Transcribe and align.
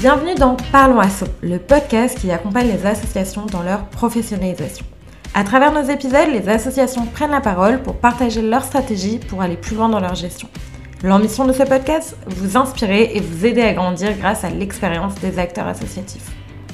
Bienvenue 0.00 0.34
dans 0.34 0.56
Parlons 0.72 1.00
Asso, 1.00 1.24
le 1.40 1.58
podcast 1.58 2.18
qui 2.18 2.30
accompagne 2.30 2.68
les 2.68 2.84
associations 2.84 3.46
dans 3.46 3.62
leur 3.62 3.86
professionnalisation. 3.86 4.84
À 5.32 5.42
travers 5.42 5.72
nos 5.72 5.88
épisodes, 5.88 6.28
les 6.30 6.50
associations 6.50 7.06
prennent 7.06 7.30
la 7.30 7.40
parole 7.40 7.82
pour 7.82 7.96
partager 7.96 8.42
leurs 8.42 8.64
stratégies 8.64 9.18
pour 9.18 9.40
aller 9.40 9.56
plus 9.56 9.74
loin 9.74 9.88
dans 9.88 9.98
leur 9.98 10.14
gestion. 10.14 10.48
L'ambition 11.02 11.46
de 11.46 11.54
ce 11.54 11.62
podcast, 11.62 12.14
vous 12.26 12.58
inspirer 12.58 13.12
et 13.14 13.20
vous 13.20 13.46
aider 13.46 13.62
à 13.62 13.72
grandir 13.72 14.12
grâce 14.18 14.44
à 14.44 14.50
l'expérience 14.50 15.14
des 15.14 15.38
acteurs 15.38 15.66
associatifs. 15.66 16.30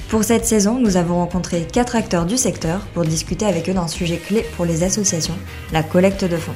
Pour 0.09 0.25
cette 0.25 0.45
saison, 0.45 0.77
nous 0.77 0.97
avons 0.97 1.15
rencontré 1.15 1.65
quatre 1.65 1.95
acteurs 1.95 2.25
du 2.25 2.35
secteur 2.35 2.81
pour 2.93 3.05
discuter 3.05 3.45
avec 3.45 3.69
eux 3.69 3.73
d'un 3.73 3.87
sujet 3.87 4.17
clé 4.17 4.45
pour 4.57 4.65
les 4.65 4.83
associations, 4.83 5.37
la 5.71 5.81
collecte 5.81 6.25
de 6.25 6.35
fonds. 6.35 6.51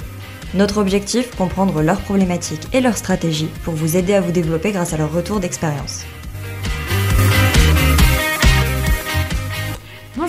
Notre 0.53 0.79
objectif, 0.79 1.33
comprendre 1.37 1.81
leurs 1.81 2.01
problématiques 2.01 2.67
et 2.73 2.81
leurs 2.81 2.97
stratégies 2.97 3.49
pour 3.63 3.73
vous 3.73 3.95
aider 3.95 4.15
à 4.15 4.21
vous 4.21 4.33
développer 4.33 4.73
grâce 4.73 4.91
à 4.91 4.97
leur 4.97 5.13
retour 5.13 5.39
d'expérience. 5.39 6.03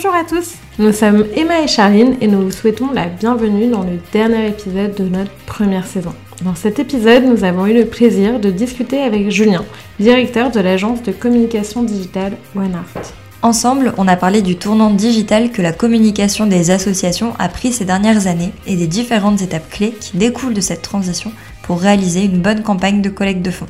Bonjour 0.00 0.14
à 0.14 0.22
tous, 0.22 0.52
nous 0.78 0.92
sommes 0.92 1.24
Emma 1.34 1.60
et 1.60 1.66
Charline 1.66 2.14
et 2.20 2.28
nous 2.28 2.42
vous 2.42 2.50
souhaitons 2.52 2.92
la 2.92 3.06
bienvenue 3.06 3.66
dans 3.66 3.82
le 3.82 3.98
dernier 4.12 4.46
épisode 4.46 4.94
de 4.94 5.02
notre 5.02 5.32
première 5.44 5.88
saison. 5.88 6.14
Dans 6.42 6.54
cet 6.54 6.78
épisode, 6.78 7.24
nous 7.24 7.42
avons 7.42 7.66
eu 7.66 7.74
le 7.74 7.84
plaisir 7.84 8.38
de 8.38 8.52
discuter 8.52 9.02
avec 9.02 9.28
Julien, 9.32 9.64
directeur 9.98 10.52
de 10.52 10.60
l'agence 10.60 11.02
de 11.02 11.10
communication 11.10 11.82
digitale 11.82 12.36
OneArt. 12.54 13.12
Ensemble, 13.42 13.92
on 13.98 14.06
a 14.06 14.14
parlé 14.14 14.40
du 14.40 14.54
tournant 14.54 14.90
digital 14.90 15.50
que 15.50 15.62
la 15.62 15.72
communication 15.72 16.46
des 16.46 16.70
associations 16.70 17.32
a 17.40 17.48
pris 17.48 17.72
ces 17.72 17.84
dernières 17.84 18.28
années 18.28 18.52
et 18.68 18.76
des 18.76 18.86
différentes 18.86 19.42
étapes 19.42 19.68
clés 19.68 19.96
qui 19.98 20.16
découlent 20.16 20.54
de 20.54 20.60
cette 20.60 20.82
transition 20.82 21.32
pour 21.64 21.80
réaliser 21.80 22.22
une 22.22 22.40
bonne 22.40 22.62
campagne 22.62 23.02
de 23.02 23.10
collecte 23.10 23.42
de 23.42 23.50
fonds. 23.50 23.66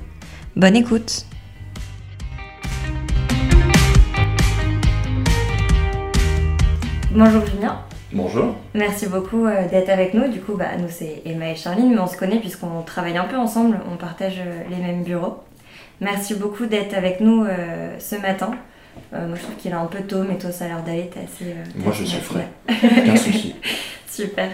Bonne 0.56 0.76
écoute 0.76 1.24
Bonjour 7.19 7.44
Julien. 7.44 7.77
Bonjour. 8.12 8.55
Merci 8.74 9.08
beaucoup 9.08 9.44
euh, 9.44 9.69
d'être 9.69 9.88
avec 9.88 10.14
nous. 10.14 10.28
Du 10.28 10.38
coup, 10.41 10.55
bah, 10.55 10.77
nous 10.78 10.86
c'est 10.88 11.20
Emma 11.25 11.50
et 11.50 11.56
Charline, 11.56 11.91
mais 11.91 11.98
on 11.98 12.06
se 12.06 12.16
connaît 12.16 12.38
puisqu'on 12.38 12.83
travaille 12.83 13.16
un 13.16 13.25
peu 13.25 13.36
ensemble, 13.36 13.80
on 13.92 13.97
partage 13.97 14.38
euh, 14.38 14.62
les 14.70 14.77
mêmes 14.77 15.02
bureaux. 15.02 15.38
Merci 16.00 16.34
beaucoup 16.36 16.66
d'être 16.66 16.94
avec 16.94 17.19
nous 17.19 17.42
euh, 17.42 17.98
ce 17.98 18.14
matin. 18.14 18.52
moi 19.10 19.34
je 19.34 19.42
trouve 19.42 19.56
qu'il 19.56 19.72
est 19.72 19.75
un 19.75 19.86
peu 19.86 19.98
tôt, 20.02 20.22
mais 20.22 20.38
toi 20.38 20.52
ça 20.52 20.66
a 20.66 20.69
l'air 20.69 20.83
d'aller, 20.84 21.10
t'es 21.12 21.19
assez. 21.19 21.56
moi 21.75 21.92
je 21.92 22.05
suis 22.05 22.20
frais, 22.20 22.47
aucun 22.69 23.16
souci. 23.16 23.56
Super. 24.19 24.48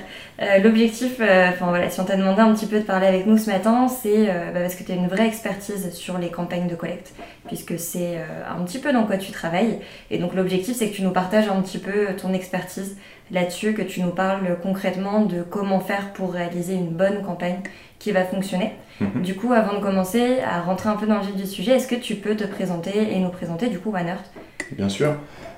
L'objectif, 0.62 1.22
enfin 1.22 1.68
voilà, 1.68 1.88
si 1.88 1.98
on 1.98 2.04
t'a 2.04 2.16
demandé 2.16 2.42
un 2.42 2.52
petit 2.52 2.66
peu 2.66 2.80
de 2.80 2.84
parler 2.84 3.06
avec 3.06 3.24
nous 3.24 3.38
ce 3.38 3.48
matin, 3.48 3.88
c'est 3.88 4.26
bah, 4.26 4.60
parce 4.60 4.74
que 4.74 4.84
tu 4.84 4.92
as 4.92 4.94
une 4.94 5.08
vraie 5.08 5.26
expertise 5.26 5.90
sur 5.94 6.18
les 6.18 6.28
campagnes 6.28 6.66
de 6.66 6.74
collecte, 6.74 7.14
puisque 7.46 7.78
c'est 7.78 8.18
un 8.46 8.62
petit 8.64 8.78
peu 8.78 8.92
dans 8.92 9.04
quoi 9.04 9.16
tu 9.16 9.32
travailles. 9.32 9.78
Et 10.10 10.18
donc 10.18 10.34
l'objectif, 10.34 10.76
c'est 10.76 10.90
que 10.90 10.94
tu 10.94 11.00
nous 11.02 11.12
partages 11.12 11.48
un 11.48 11.62
petit 11.62 11.78
peu 11.78 12.08
ton 12.20 12.34
expertise 12.34 12.98
là-dessus, 13.30 13.72
que 13.72 13.80
tu 13.80 14.02
nous 14.02 14.10
parles 14.10 14.58
concrètement 14.62 15.20
de 15.20 15.42
comment 15.42 15.80
faire 15.80 16.12
pour 16.12 16.34
réaliser 16.34 16.74
une 16.74 16.90
bonne 16.90 17.22
campagne 17.22 17.60
qui 18.04 18.12
va 18.12 18.22
fonctionner. 18.22 18.72
Mhm. 19.00 19.22
Du 19.22 19.34
coup, 19.34 19.54
avant 19.54 19.78
de 19.78 19.82
commencer 19.82 20.40
à 20.40 20.60
rentrer 20.60 20.90
un 20.90 20.96
peu 20.96 21.06
dans 21.06 21.20
le 21.20 21.24
vif 21.24 21.36
du 21.36 21.46
sujet, 21.46 21.72
est-ce 21.72 21.88
que 21.88 21.94
tu 21.94 22.16
peux 22.16 22.36
te 22.36 22.44
présenter 22.44 23.14
et 23.14 23.18
nous 23.18 23.30
présenter 23.30 23.68
du 23.68 23.78
coup 23.78 23.90
OneEarth 23.94 24.30
Bien 24.72 24.90
sûr. 24.90 25.14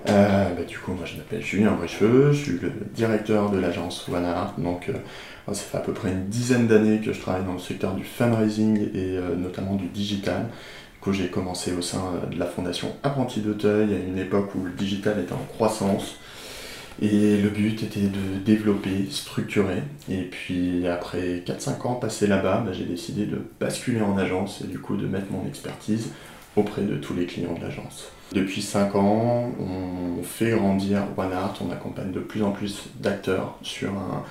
Euh, 0.09 0.55
bah, 0.55 0.63
du 0.63 0.79
coup, 0.79 0.93
moi 0.93 1.05
je 1.05 1.17
m'appelle 1.17 1.43
Julien 1.43 1.73
Bricheux, 1.73 2.31
je 2.31 2.45
suis 2.45 2.59
le 2.61 2.73
directeur 2.95 3.51
de 3.51 3.59
l'agence 3.59 4.09
OneArt. 4.09 4.55
Donc, 4.59 4.89
euh, 4.89 4.93
ça 5.53 5.61
fait 5.61 5.77
à 5.77 5.81
peu 5.81 5.93
près 5.93 6.13
une 6.13 6.27
dizaine 6.27 6.69
d'années 6.69 7.01
que 7.01 7.13
je 7.13 7.21
travaille 7.21 7.45
dans 7.45 7.55
le 7.55 7.59
secteur 7.59 7.95
du 7.95 8.05
fundraising 8.05 8.91
et 8.95 9.19
euh, 9.19 9.35
notamment 9.35 9.75
du 9.75 9.87
digital. 9.87 10.47
que 11.03 11.13
j'ai 11.13 11.27
commencé 11.27 11.73
au 11.73 11.83
sein 11.83 12.05
de 12.31 12.39
la 12.39 12.47
fondation 12.47 12.95
Apprenti 13.03 13.41
d'Auteuil 13.41 13.93
à 13.93 13.99
une 13.99 14.19
époque 14.19 14.55
où 14.55 14.65
le 14.65 14.71
digital 14.71 15.19
était 15.19 15.33
en 15.33 15.47
croissance. 15.55 16.19
Et 17.03 17.37
le 17.37 17.51
but 17.51 17.83
était 17.83 18.01
de 18.01 18.39
développer, 18.45 19.07
structurer. 19.11 19.83
Et 20.11 20.23
puis 20.23 20.87
après 20.87 21.43
4-5 21.47 21.87
ans 21.87 21.95
passés 21.95 22.27
là-bas, 22.27 22.63
bah, 22.65 22.73
j'ai 22.73 22.85
décidé 22.85 23.27
de 23.27 23.39
basculer 23.61 24.01
en 24.01 24.17
agence 24.17 24.63
et 24.63 24.67
du 24.67 24.79
coup 24.79 24.97
de 24.97 25.07
mettre 25.07 25.31
mon 25.31 25.47
expertise 25.47 26.11
auprès 26.57 26.83
de 26.83 26.97
tous 26.97 27.15
les 27.15 27.27
clients 27.27 27.55
de 27.55 27.61
l'agence. 27.61 28.11
Depuis 28.33 28.63
5 28.63 28.95
ans, 28.97 29.53
on 29.61 30.23
fait 30.23 30.53
grandir 30.53 31.03
OneArt, 31.17 31.55
on 31.61 31.71
accompagne 31.71 32.13
de 32.13 32.21
plus 32.21 32.43
en 32.43 32.51
plus 32.51 32.85
d'acteurs 32.99 33.59
sur 33.63 33.91
un, 33.91 34.25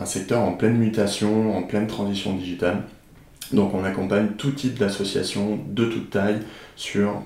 un, 0.00 0.06
secteur 0.06 0.40
en 0.40 0.52
pleine 0.52 0.76
mutation, 0.76 1.56
en 1.56 1.62
pleine 1.62 1.88
transition 1.88 2.34
digitale. 2.34 2.82
Donc 3.52 3.74
on 3.74 3.84
accompagne 3.84 4.28
tout 4.38 4.52
type 4.52 4.78
d'associations 4.78 5.58
de 5.68 5.84
toute 5.84 6.10
taille 6.10 6.40
sur 6.76 7.22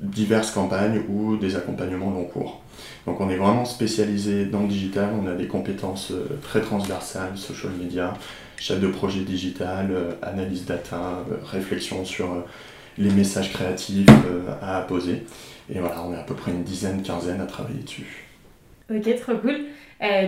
diverses 0.00 0.52
campagnes 0.52 1.02
ou 1.08 1.36
des 1.36 1.56
accompagnements 1.56 2.10
long 2.10 2.24
cours. 2.24 2.62
Donc 3.06 3.20
on 3.20 3.30
est 3.30 3.36
vraiment 3.36 3.64
spécialisé 3.64 4.44
dans 4.44 4.62
le 4.62 4.68
digital, 4.68 5.10
on 5.20 5.26
a 5.26 5.34
des 5.34 5.46
compétences 5.46 6.10
euh, 6.10 6.38
très 6.42 6.60
transversales, 6.60 7.36
social 7.36 7.72
media, 7.72 8.14
chef 8.58 8.80
de 8.80 8.88
projet 8.88 9.20
digital, 9.20 9.88
euh, 9.90 10.12
analyse 10.22 10.64
data, 10.64 11.24
euh, 11.30 11.36
réflexion 11.44 12.04
sur 12.04 12.44
les 12.98 13.10
messages 13.10 13.52
créatifs 13.52 14.08
à 14.60 14.80
poser. 14.82 15.24
Et 15.72 15.78
voilà, 15.78 16.02
on 16.02 16.12
est 16.12 16.18
à 16.18 16.22
peu 16.22 16.34
près 16.34 16.50
une 16.50 16.64
dizaine, 16.64 17.02
quinzaine 17.02 17.40
à 17.40 17.46
travailler 17.46 17.82
dessus. 17.82 18.26
Ok, 18.90 19.04
trop 19.20 19.36
cool. 19.36 19.66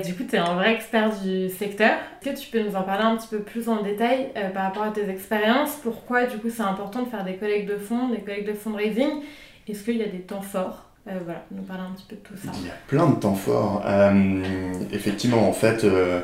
du 0.04 0.14
coup, 0.14 0.22
tu 0.28 0.36
es 0.36 0.38
un 0.38 0.54
vrai 0.54 0.74
expert 0.74 1.10
du 1.20 1.48
secteur. 1.48 1.98
Est-ce 2.22 2.30
que 2.30 2.38
tu 2.44 2.50
peux 2.50 2.62
nous 2.62 2.76
en 2.76 2.82
parler 2.82 3.04
un 3.04 3.16
petit 3.16 3.26
peu 3.26 3.40
plus 3.40 3.68
en 3.68 3.82
détail 3.82 4.28
par 4.54 4.64
rapport 4.64 4.84
à 4.84 4.90
tes 4.90 5.08
expériences? 5.08 5.80
Pourquoi, 5.82 6.26
du 6.26 6.36
coup, 6.38 6.48
c'est 6.48 6.62
important 6.62 7.02
de 7.02 7.08
faire 7.08 7.24
des 7.24 7.34
collectes 7.34 7.68
de 7.68 7.76
fonds, 7.76 8.08
des 8.08 8.20
collectes 8.20 8.46
de 8.46 8.54
fundraising? 8.54 9.22
Est-ce 9.66 9.82
qu'il 9.82 9.96
y 9.96 10.04
a 10.04 10.08
des 10.08 10.20
temps 10.20 10.42
forts? 10.42 10.89
Euh, 11.10 11.18
voilà, 11.24 11.44
nous 11.50 11.62
parler 11.62 11.82
un 11.82 11.94
petit 11.94 12.04
peu 12.08 12.16
de 12.16 12.20
tout 12.20 12.34
ça. 12.36 12.52
Il 12.60 12.66
y 12.66 12.70
a 12.70 12.74
plein 12.86 13.08
de 13.08 13.16
temps 13.16 13.34
forts. 13.34 13.82
Euh, 13.84 14.72
effectivement, 14.92 15.48
en 15.48 15.52
fait, 15.52 15.84
euh, 15.84 16.20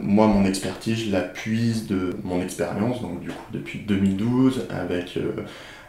moi, 0.00 0.26
mon 0.26 0.44
expertise, 0.44 1.06
je 1.06 1.12
la 1.12 1.22
puise 1.22 1.86
de 1.86 2.16
mon 2.22 2.42
expérience, 2.42 3.00
donc 3.00 3.20
du 3.20 3.28
coup, 3.28 3.46
depuis 3.52 3.80
2012, 3.80 4.66
avec 4.70 5.18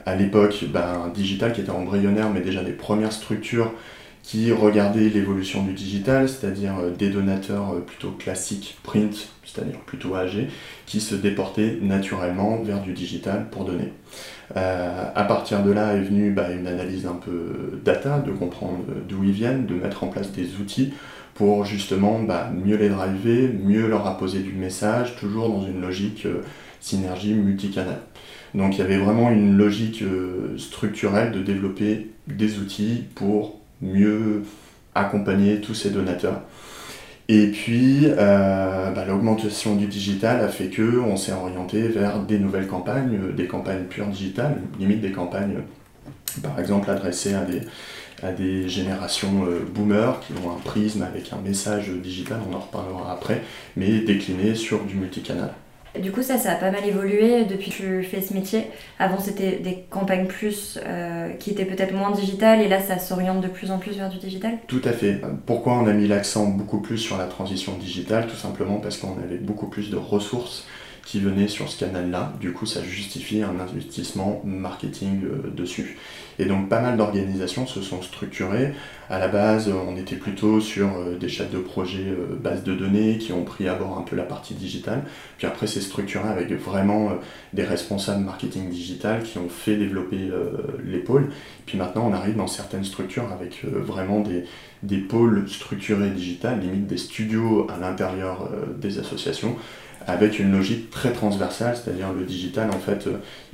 à 0.06 0.16
l'époque 0.16 0.64
ben, 0.72 1.12
digital 1.14 1.54
qui 1.54 1.62
était 1.62 1.72
embryonnaire, 1.72 2.30
mais 2.30 2.42
déjà 2.42 2.64
des 2.64 2.72
premières 2.72 3.14
structures 3.14 3.74
qui 4.24 4.52
regardaient 4.52 5.10
l'évolution 5.10 5.64
du 5.64 5.74
digital, 5.74 6.30
c'est-à-dire 6.30 6.76
des 6.98 7.10
donateurs 7.10 7.84
plutôt 7.86 8.12
classiques, 8.12 8.78
print, 8.84 9.30
c'est-à-dire 9.44 9.80
plutôt 9.80 10.16
âgés, 10.16 10.48
qui 10.86 11.02
se 11.02 11.16
déportaient 11.16 11.78
naturellement 11.82 12.62
vers 12.62 12.82
du 12.82 12.94
digital 12.94 13.50
pour 13.50 13.66
donner. 13.66 13.92
Euh, 14.58 15.06
à 15.16 15.24
partir 15.24 15.64
de 15.64 15.72
là 15.72 15.94
est 15.94 16.02
venue 16.02 16.32
bah, 16.32 16.52
une 16.52 16.68
analyse 16.68 17.06
un 17.06 17.14
peu 17.14 17.80
data, 17.84 18.20
de 18.20 18.32
comprendre 18.32 18.80
d'où 19.08 19.24
ils 19.24 19.32
viennent, 19.32 19.66
de 19.66 19.76
mettre 19.76 20.04
en 20.04 20.08
place 20.08 20.32
des 20.32 20.56
outils 20.60 20.94
pour 21.36 21.66
justement 21.66 22.20
bah, 22.20 22.52
mieux 22.54 22.76
les 22.76 22.90
driver, 22.90 23.54
mieux 23.64 23.88
leur 23.88 24.06
apposer 24.08 24.40
du 24.40 24.54
message, 24.54 25.16
toujours 25.16 25.50
dans 25.50 25.66
une 25.66 25.82
logique 25.82 26.26
euh, 26.26 26.42
synergie 26.80 27.34
multicanal. 27.34 28.00
Donc 28.54 28.76
il 28.76 28.80
y 28.80 28.84
avait 28.84 28.98
vraiment 28.98 29.32
une 29.32 29.58
logique 29.58 30.02
euh, 30.02 30.58
structurelle 30.58 31.32
de 31.32 31.42
développer 31.42 32.12
des 32.28 32.60
outils 32.60 33.06
pour 33.16 33.60
mieux 33.82 34.44
accompagner 34.94 35.62
tous 35.62 35.74
ces 35.74 35.90
donateurs. 35.90 36.42
Et 37.34 37.48
puis, 37.48 38.08
euh, 38.08 38.92
bah, 38.92 39.06
l'augmentation 39.06 39.78
du 39.78 39.88
digital 39.88 40.44
a 40.44 40.50
fait 40.50 40.68
que 40.68 41.00
on 41.00 41.16
s'est 41.16 41.32
orienté 41.32 41.88
vers 41.88 42.20
des 42.20 42.38
nouvelles 42.38 42.68
campagnes, 42.68 43.18
euh, 43.24 43.32
des 43.32 43.48
campagnes 43.48 43.86
pures 43.86 44.08
digitales, 44.08 44.62
limite 44.78 45.00
des 45.00 45.14
campagnes, 45.14 45.60
par 46.44 46.60
exemple, 46.60 46.90
adressées 46.90 47.34
à 47.34 47.46
des, 47.46 47.62
à 48.22 48.34
des 48.34 48.68
générations 48.68 49.46
euh, 49.46 49.62
boomers 49.66 50.20
qui 50.20 50.34
ont 50.46 50.52
un 50.52 50.60
prisme 50.60 51.04
avec 51.04 51.32
un 51.32 51.38
message 51.38 51.88
digital, 52.04 52.42
on 52.52 52.54
en 52.54 52.60
reparlera 52.60 53.14
après, 53.14 53.44
mais 53.78 54.00
décliné 54.02 54.54
sur 54.54 54.84
du 54.84 54.96
multicanal. 54.96 55.54
Du 56.00 56.12
coup, 56.12 56.22
ça, 56.22 56.38
ça 56.38 56.54
a 56.54 56.56
pas 56.56 56.72
mal 56.72 56.86
évolué 56.86 57.44
depuis 57.46 57.70
que 57.70 57.76
tu 57.76 58.04
fais 58.04 58.22
ce 58.22 58.34
métier. 58.34 58.68
Avant, 58.98 59.20
c'était 59.20 59.58
des 59.58 59.86
campagnes 59.90 60.28
plus 60.28 60.80
euh, 60.86 61.32
qui 61.34 61.52
étaient 61.52 61.66
peut-être 61.66 61.94
moins 61.94 62.12
digitales 62.12 62.62
et 62.62 62.68
là, 62.68 62.82
ça 62.82 62.98
s'oriente 62.98 63.42
de 63.42 63.48
plus 63.48 63.72
en 63.72 63.78
plus 63.78 63.98
vers 63.98 64.10
du 64.10 64.18
digital 64.18 64.54
Tout 64.68 64.82
à 64.86 64.92
fait. 64.92 65.22
Pourquoi 65.46 65.74
on 65.74 65.88
a 65.88 65.94
mis 65.94 66.08
l'accent 66.08 66.46
beaucoup 66.46 66.80
plus 66.80 66.98
sur 66.98 67.18
la 67.18 67.26
transition 67.26 67.74
digitale? 67.78 68.28
Tout 68.28 68.38
simplement 68.38 68.78
parce 68.78 68.98
qu'on 68.98 69.18
avait 69.22 69.38
beaucoup 69.38 69.68
plus 69.68 69.90
de 69.90 69.98
ressources 69.98 70.66
qui 71.06 71.20
venaient 71.20 71.48
sur 71.48 71.70
ce 71.70 71.80
canal-là. 71.80 72.34
Du 72.40 72.54
coup, 72.54 72.66
ça 72.66 72.82
justifie 72.84 73.42
un 73.42 73.60
investissement 73.60 74.42
marketing 74.46 75.24
euh, 75.26 75.50
dessus. 75.52 75.98
Et 76.42 76.46
donc, 76.46 76.70
pas 76.70 76.82
mal 76.82 76.98
d'organisations 76.98 77.68
se 77.68 77.84
sont 77.84 78.02
structurées. 78.02 78.74
À 79.12 79.20
la 79.20 79.28
base, 79.28 79.70
on 79.70 79.96
était 79.96 80.16
plutôt 80.16 80.60
sur 80.60 80.88
euh, 80.88 81.16
des 81.16 81.30
chefs 81.30 81.52
de 81.52 81.60
projet 81.60 82.08
euh, 82.08 82.36
base 82.36 82.64
de 82.64 82.74
données 82.74 83.20
qui 83.20 83.32
ont 83.32 83.44
pris 83.44 83.68
à 83.68 83.76
bord 83.76 83.96
un 84.00 84.02
peu 84.02 84.16
la 84.16 84.24
partie 84.24 84.56
digitale. 84.56 85.04
Puis 85.38 85.46
après, 85.46 85.68
c'est 85.68 85.82
structuré 85.82 86.28
avec 86.28 86.52
vraiment 86.52 87.12
des 87.54 87.64
responsables 87.64 88.24
marketing 88.24 88.72
digital 88.72 89.22
qui 89.22 89.38
ont 89.38 89.50
fait 89.50 89.76
développer 89.76 90.32
les 90.84 91.00
pôles. 91.00 91.30
Puis 91.68 91.78
maintenant, 91.78 92.08
on 92.10 92.14
arrive 92.14 92.38
dans 92.38 92.48
certaines 92.48 92.86
structures 92.86 93.32
avec 93.32 93.64
vraiment 93.64 94.22
des, 94.22 94.46
des 94.82 94.98
pôles 94.98 95.48
structurés 95.48 96.10
digital, 96.10 96.60
limite 96.60 96.88
des 96.88 96.98
studios 96.98 97.68
à 97.70 97.78
l'intérieur 97.78 98.50
des 98.78 99.00
associations, 99.00 99.56
avec 100.08 100.40
une 100.40 100.52
logique 100.52 100.90
très 100.90 101.12
transversale, 101.12 101.76
c'est-à-dire 101.76 102.12
le 102.14 102.26
digital, 102.26 102.70
en 102.70 102.80
fait, 102.80 103.08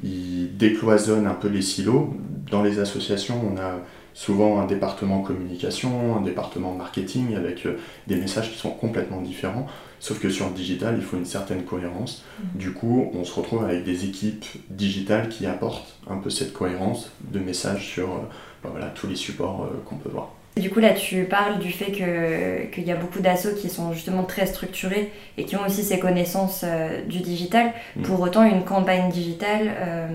il 0.04 0.58
décloisonne 0.58 1.28
un 1.28 1.34
peu 1.34 1.48
les 1.48 1.62
silos. 1.62 2.14
Dans 2.50 2.64
les 2.64 2.80
associations, 2.80 3.42
on 3.52 3.58
a 3.58 3.82
souvent 4.18 4.60
un 4.60 4.66
département 4.66 5.22
communication, 5.22 6.18
un 6.18 6.22
département 6.22 6.74
marketing 6.74 7.36
avec 7.36 7.68
euh, 7.68 7.78
des 8.08 8.16
messages 8.16 8.52
qui 8.52 8.58
sont 8.58 8.72
complètement 8.72 9.22
différents. 9.22 9.68
Sauf 10.00 10.20
que 10.20 10.32
sur 10.32 10.48
le 10.48 10.54
digital, 10.56 10.96
il 10.98 11.04
faut 11.04 11.18
une 11.18 11.26
certaine 11.26 11.64
cohérence. 11.64 12.24
Mm. 12.40 12.58
Du 12.58 12.74
coup, 12.74 13.12
on 13.14 13.24
se 13.24 13.32
retrouve 13.32 13.64
avec 13.64 13.84
des 13.84 14.06
équipes 14.06 14.44
digitales 14.72 15.30
qui 15.30 15.46
apportent 15.46 16.00
un 16.10 16.18
peu 16.18 16.32
cette 16.32 16.52
cohérence 16.52 17.12
de 17.32 17.38
messages 17.38 17.86
sur 17.86 18.10
euh, 18.10 18.18
bah 18.64 18.70
voilà, 18.72 18.88
tous 18.88 19.06
les 19.06 19.16
supports 19.16 19.66
euh, 19.66 19.84
qu'on 19.86 19.98
peut 19.98 20.10
voir. 20.10 20.32
Du 20.58 20.70
coup, 20.70 20.80
là, 20.80 20.94
tu 20.94 21.24
parles 21.24 21.60
du 21.60 21.72
fait 21.72 21.92
qu'il 21.92 22.84
y 22.84 22.92
a 22.92 22.96
beaucoup 22.96 23.20
d'assauts 23.20 23.54
qui 23.56 23.70
sont 23.70 23.94
justement 23.94 24.24
très 24.24 24.46
structurés 24.46 25.12
et 25.38 25.46
qui 25.46 25.56
ont 25.56 25.66
aussi 25.66 25.84
ces 25.84 26.00
connaissances 26.00 26.62
euh, 26.64 27.02
du 27.06 27.20
digital. 27.20 27.74
Mm. 27.96 28.02
Pour 28.04 28.20
autant, 28.22 28.44
une 28.44 28.64
campagne 28.64 29.10
digitale, 29.10 29.72
euh, 29.80 30.08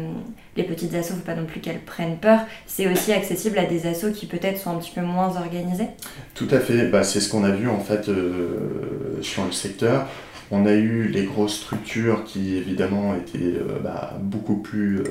les 0.56 0.64
petites 0.64 0.94
assos, 0.94 1.10
il 1.10 1.16
ne 1.16 1.20
faut 1.20 1.26
pas 1.26 1.34
non 1.34 1.46
plus 1.46 1.60
qu'elles 1.60 1.80
prennent 1.80 2.16
peur. 2.16 2.40
C'est 2.66 2.90
aussi 2.90 3.12
accessible 3.12 3.58
à 3.58 3.64
des 3.64 3.86
assos 3.86 4.12
qui 4.12 4.26
peut-être 4.26 4.58
sont 4.58 4.70
un 4.70 4.78
petit 4.78 4.92
peu 4.94 5.02
moins 5.02 5.36
organisés 5.36 5.88
Tout 6.34 6.48
à 6.50 6.58
fait. 6.58 6.88
Bah, 6.88 7.04
c'est 7.04 7.20
ce 7.20 7.30
qu'on 7.30 7.44
a 7.44 7.50
vu 7.50 7.68
en 7.68 7.80
fait 7.80 8.08
euh, 8.08 9.18
sur 9.22 9.44
le 9.44 9.52
secteur. 9.52 10.06
On 10.50 10.66
a 10.66 10.72
eu 10.72 11.08
les 11.08 11.24
grosses 11.24 11.56
structures 11.56 12.24
qui 12.24 12.56
évidemment 12.56 13.14
étaient 13.14 13.58
bah, 13.82 14.18
beaucoup 14.20 14.56
plus 14.56 15.02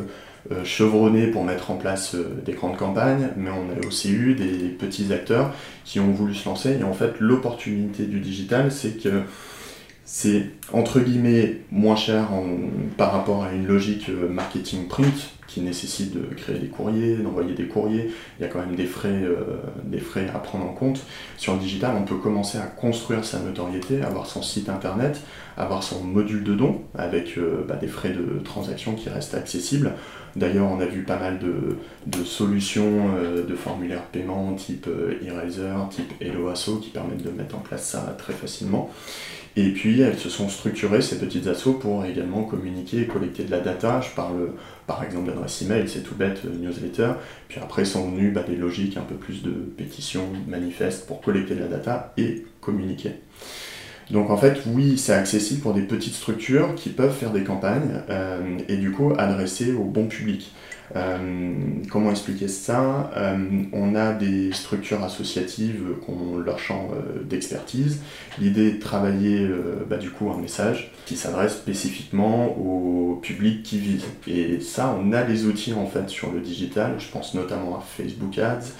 chevronnés 0.63 1.27
pour 1.27 1.43
mettre 1.43 1.71
en 1.71 1.75
place 1.75 2.15
euh, 2.15 2.41
des 2.45 2.53
grandes 2.53 2.77
campagnes, 2.77 3.29
mais 3.38 3.49
on 3.51 3.69
a 3.69 3.88
aussi 3.88 4.11
eu 4.11 4.33
des 4.33 4.69
petits 4.69 5.13
acteurs 5.13 5.53
qui 5.85 5.99
ont 5.99 6.11
voulu 6.11 6.33
se 6.33 6.47
lancer. 6.47 6.77
Et 6.79 6.83
en 6.83 6.93
fait, 6.93 7.19
l'opportunité 7.19 8.05
du 8.05 8.19
digital, 8.19 8.71
c'est 8.71 9.01
que 9.01 9.21
c'est 10.03 10.49
entre 10.73 10.99
guillemets 10.99 11.57
moins 11.71 11.95
cher 11.95 12.29
par 12.97 13.13
rapport 13.13 13.43
à 13.43 13.53
une 13.53 13.67
logique 13.67 14.09
euh, 14.09 14.27
marketing 14.27 14.88
print 14.88 15.29
qui 15.47 15.61
nécessite 15.61 16.13
de 16.13 16.33
créer 16.35 16.59
des 16.59 16.67
courriers, 16.67 17.17
d'envoyer 17.17 17.53
des 17.53 17.67
courriers. 17.67 18.09
Il 18.39 18.41
y 18.41 18.45
a 18.45 18.47
quand 18.47 18.59
même 18.59 18.75
des 18.75 18.85
frais, 18.85 20.29
à 20.33 20.39
prendre 20.39 20.65
en 20.65 20.73
compte. 20.73 21.01
Sur 21.38 21.53
le 21.53 21.59
digital, 21.59 21.93
on 21.99 22.03
peut 22.03 22.15
commencer 22.15 22.57
à 22.57 22.65
construire 22.67 23.25
sa 23.25 23.39
notoriété, 23.39 24.01
avoir 24.01 24.27
son 24.27 24.41
site 24.41 24.69
internet, 24.69 25.19
avoir 25.57 25.83
son 25.83 26.05
module 26.05 26.45
de 26.45 26.55
don 26.55 26.81
avec 26.97 27.38
bah, 27.67 27.75
des 27.75 27.88
frais 27.88 28.11
de 28.11 28.39
transaction 28.45 28.95
qui 28.95 29.09
restent 29.09 29.35
accessibles. 29.35 29.91
D'ailleurs, 30.35 30.69
on 30.71 30.79
a 30.79 30.85
vu 30.85 31.03
pas 31.03 31.17
mal 31.17 31.39
de, 31.39 32.23
solutions 32.23 33.15
euh, 33.17 33.45
de 33.45 33.55
formulaires 33.55 34.03
paiement 34.03 34.53
type 34.53 34.87
euh, 34.87 35.19
Eraser, 35.25 35.73
type 35.89 36.13
HelloAsso 36.21 36.77
qui 36.77 36.89
permettent 36.89 37.23
de 37.23 37.31
mettre 37.31 37.55
en 37.55 37.59
place 37.59 37.83
ça 37.83 38.15
très 38.17 38.33
facilement. 38.33 38.89
Et 39.57 39.71
puis, 39.71 39.99
elles 39.99 40.17
se 40.17 40.29
sont 40.29 40.47
structurées, 40.47 41.01
ces 41.01 41.19
petites 41.19 41.47
assos, 41.47 41.73
pour 41.73 42.05
également 42.05 42.43
communiquer 42.43 43.01
et 43.01 43.07
collecter 43.07 43.43
de 43.43 43.51
la 43.51 43.59
data. 43.59 43.99
Je 43.99 44.15
parle 44.15 44.51
par 44.87 45.03
exemple 45.03 45.27
d'adresse 45.27 45.61
email, 45.61 45.87
c'est 45.89 46.03
tout 46.03 46.15
bête, 46.15 46.41
euh, 46.45 46.55
newsletter. 46.57 47.13
Puis 47.49 47.59
après 47.59 47.85
sont 47.85 48.09
venues 48.09 48.31
bah, 48.31 48.43
des 48.47 48.55
logiques 48.55 48.97
un 48.97 49.03
peu 49.03 49.15
plus 49.15 49.43
de 49.43 49.51
pétitions, 49.51 50.27
manifestes 50.47 51.07
pour 51.07 51.21
collecter 51.21 51.55
de 51.55 51.61
la 51.61 51.67
data 51.67 52.13
et 52.17 52.45
communiquer. 52.61 53.11
Donc 54.09 54.30
en 54.30 54.38
fait, 54.38 54.63
oui, 54.65 54.98
c'est 54.98 55.13
accessible 55.13 55.62
pour 55.62 55.74
des 55.74 55.83
petites 55.83 56.15
structures 56.15 56.75
qui 56.75 56.89
peuvent 56.89 57.15
faire 57.15 57.31
des 57.31 57.44
campagnes 57.44 58.01
euh, 58.09 58.57
et 58.68 58.77
du 58.77 58.92
coup 58.92 59.13
adresser 59.18 59.74
au 59.74 59.83
bon 59.83 60.07
public. 60.07 60.51
Euh, 60.98 61.53
comment 61.89 62.12
expliquer 62.12 62.50
ça? 62.50 63.12
Euh, 63.15 63.38
On 63.71 63.95
a 63.95 64.12
des 64.12 64.51
structures 64.51 65.01
associatives 65.03 65.81
qui 66.03 66.12
ont 66.12 66.38
leur 66.38 66.59
champ 66.59 66.89
d'expertise. 67.24 68.01
L'idée 68.39 68.68
est 68.68 68.74
de 68.74 68.80
travailler 68.80 69.48
bah, 69.89 69.95
du 69.95 70.09
coup 70.09 70.30
un 70.30 70.38
message 70.38 70.92
qui 71.06 71.15
s'adresse 71.15 71.53
spécifiquement 71.53 72.57
au 72.57 73.19
public 73.21 73.63
qui 73.63 73.77
vise. 73.80 74.03
Et 74.27 74.59
ça, 74.59 74.94
on 75.00 75.13
a 75.13 75.24
les 75.24 75.45
outils 75.45 75.74
en 75.74 75.86
fait 75.86 76.09
sur 76.09 76.33
le 76.33 76.42
digital. 76.42 76.95
Je 76.98 77.07
pense 77.07 77.33
notamment 77.33 77.77
à 77.77 77.81
Facebook 77.81 78.38
Ads 78.38 78.74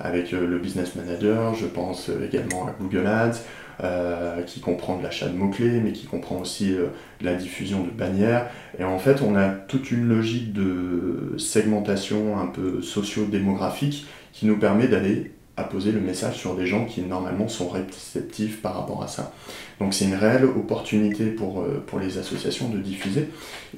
avec 0.00 0.30
le 0.32 0.58
Business 0.58 0.94
Manager. 0.94 1.54
Je 1.54 1.66
pense 1.66 2.10
également 2.26 2.66
à 2.66 2.74
Google 2.80 3.06
Ads. 3.06 3.40
Euh, 3.84 4.42
qui 4.42 4.58
comprend 4.58 4.98
de 4.98 5.04
l'achat 5.04 5.28
de 5.28 5.36
mots-clés, 5.36 5.78
mais 5.78 5.92
qui 5.92 6.06
comprend 6.06 6.40
aussi 6.40 6.74
euh, 6.74 6.86
la 7.20 7.34
diffusion 7.34 7.84
de 7.84 7.90
bannières. 7.90 8.50
Et 8.76 8.82
en 8.82 8.98
fait, 8.98 9.22
on 9.22 9.36
a 9.36 9.50
toute 9.50 9.92
une 9.92 10.08
logique 10.08 10.52
de 10.52 11.34
segmentation 11.38 12.40
un 12.40 12.46
peu 12.46 12.82
socio-démographique 12.82 14.08
qui 14.32 14.46
nous 14.46 14.58
permet 14.58 14.88
d'aller 14.88 15.30
apposer 15.56 15.92
le 15.92 16.00
message 16.00 16.34
sur 16.34 16.56
des 16.56 16.66
gens 16.66 16.86
qui 16.86 17.02
normalement 17.02 17.46
sont 17.46 17.68
réceptifs 17.68 18.62
par 18.62 18.74
rapport 18.74 19.04
à 19.04 19.06
ça. 19.06 19.32
Donc 19.78 19.94
c'est 19.94 20.06
une 20.06 20.16
réelle 20.16 20.46
opportunité 20.46 21.26
pour, 21.26 21.60
euh, 21.60 21.80
pour 21.86 22.00
les 22.00 22.18
associations 22.18 22.68
de 22.70 22.78
diffuser. 22.78 23.28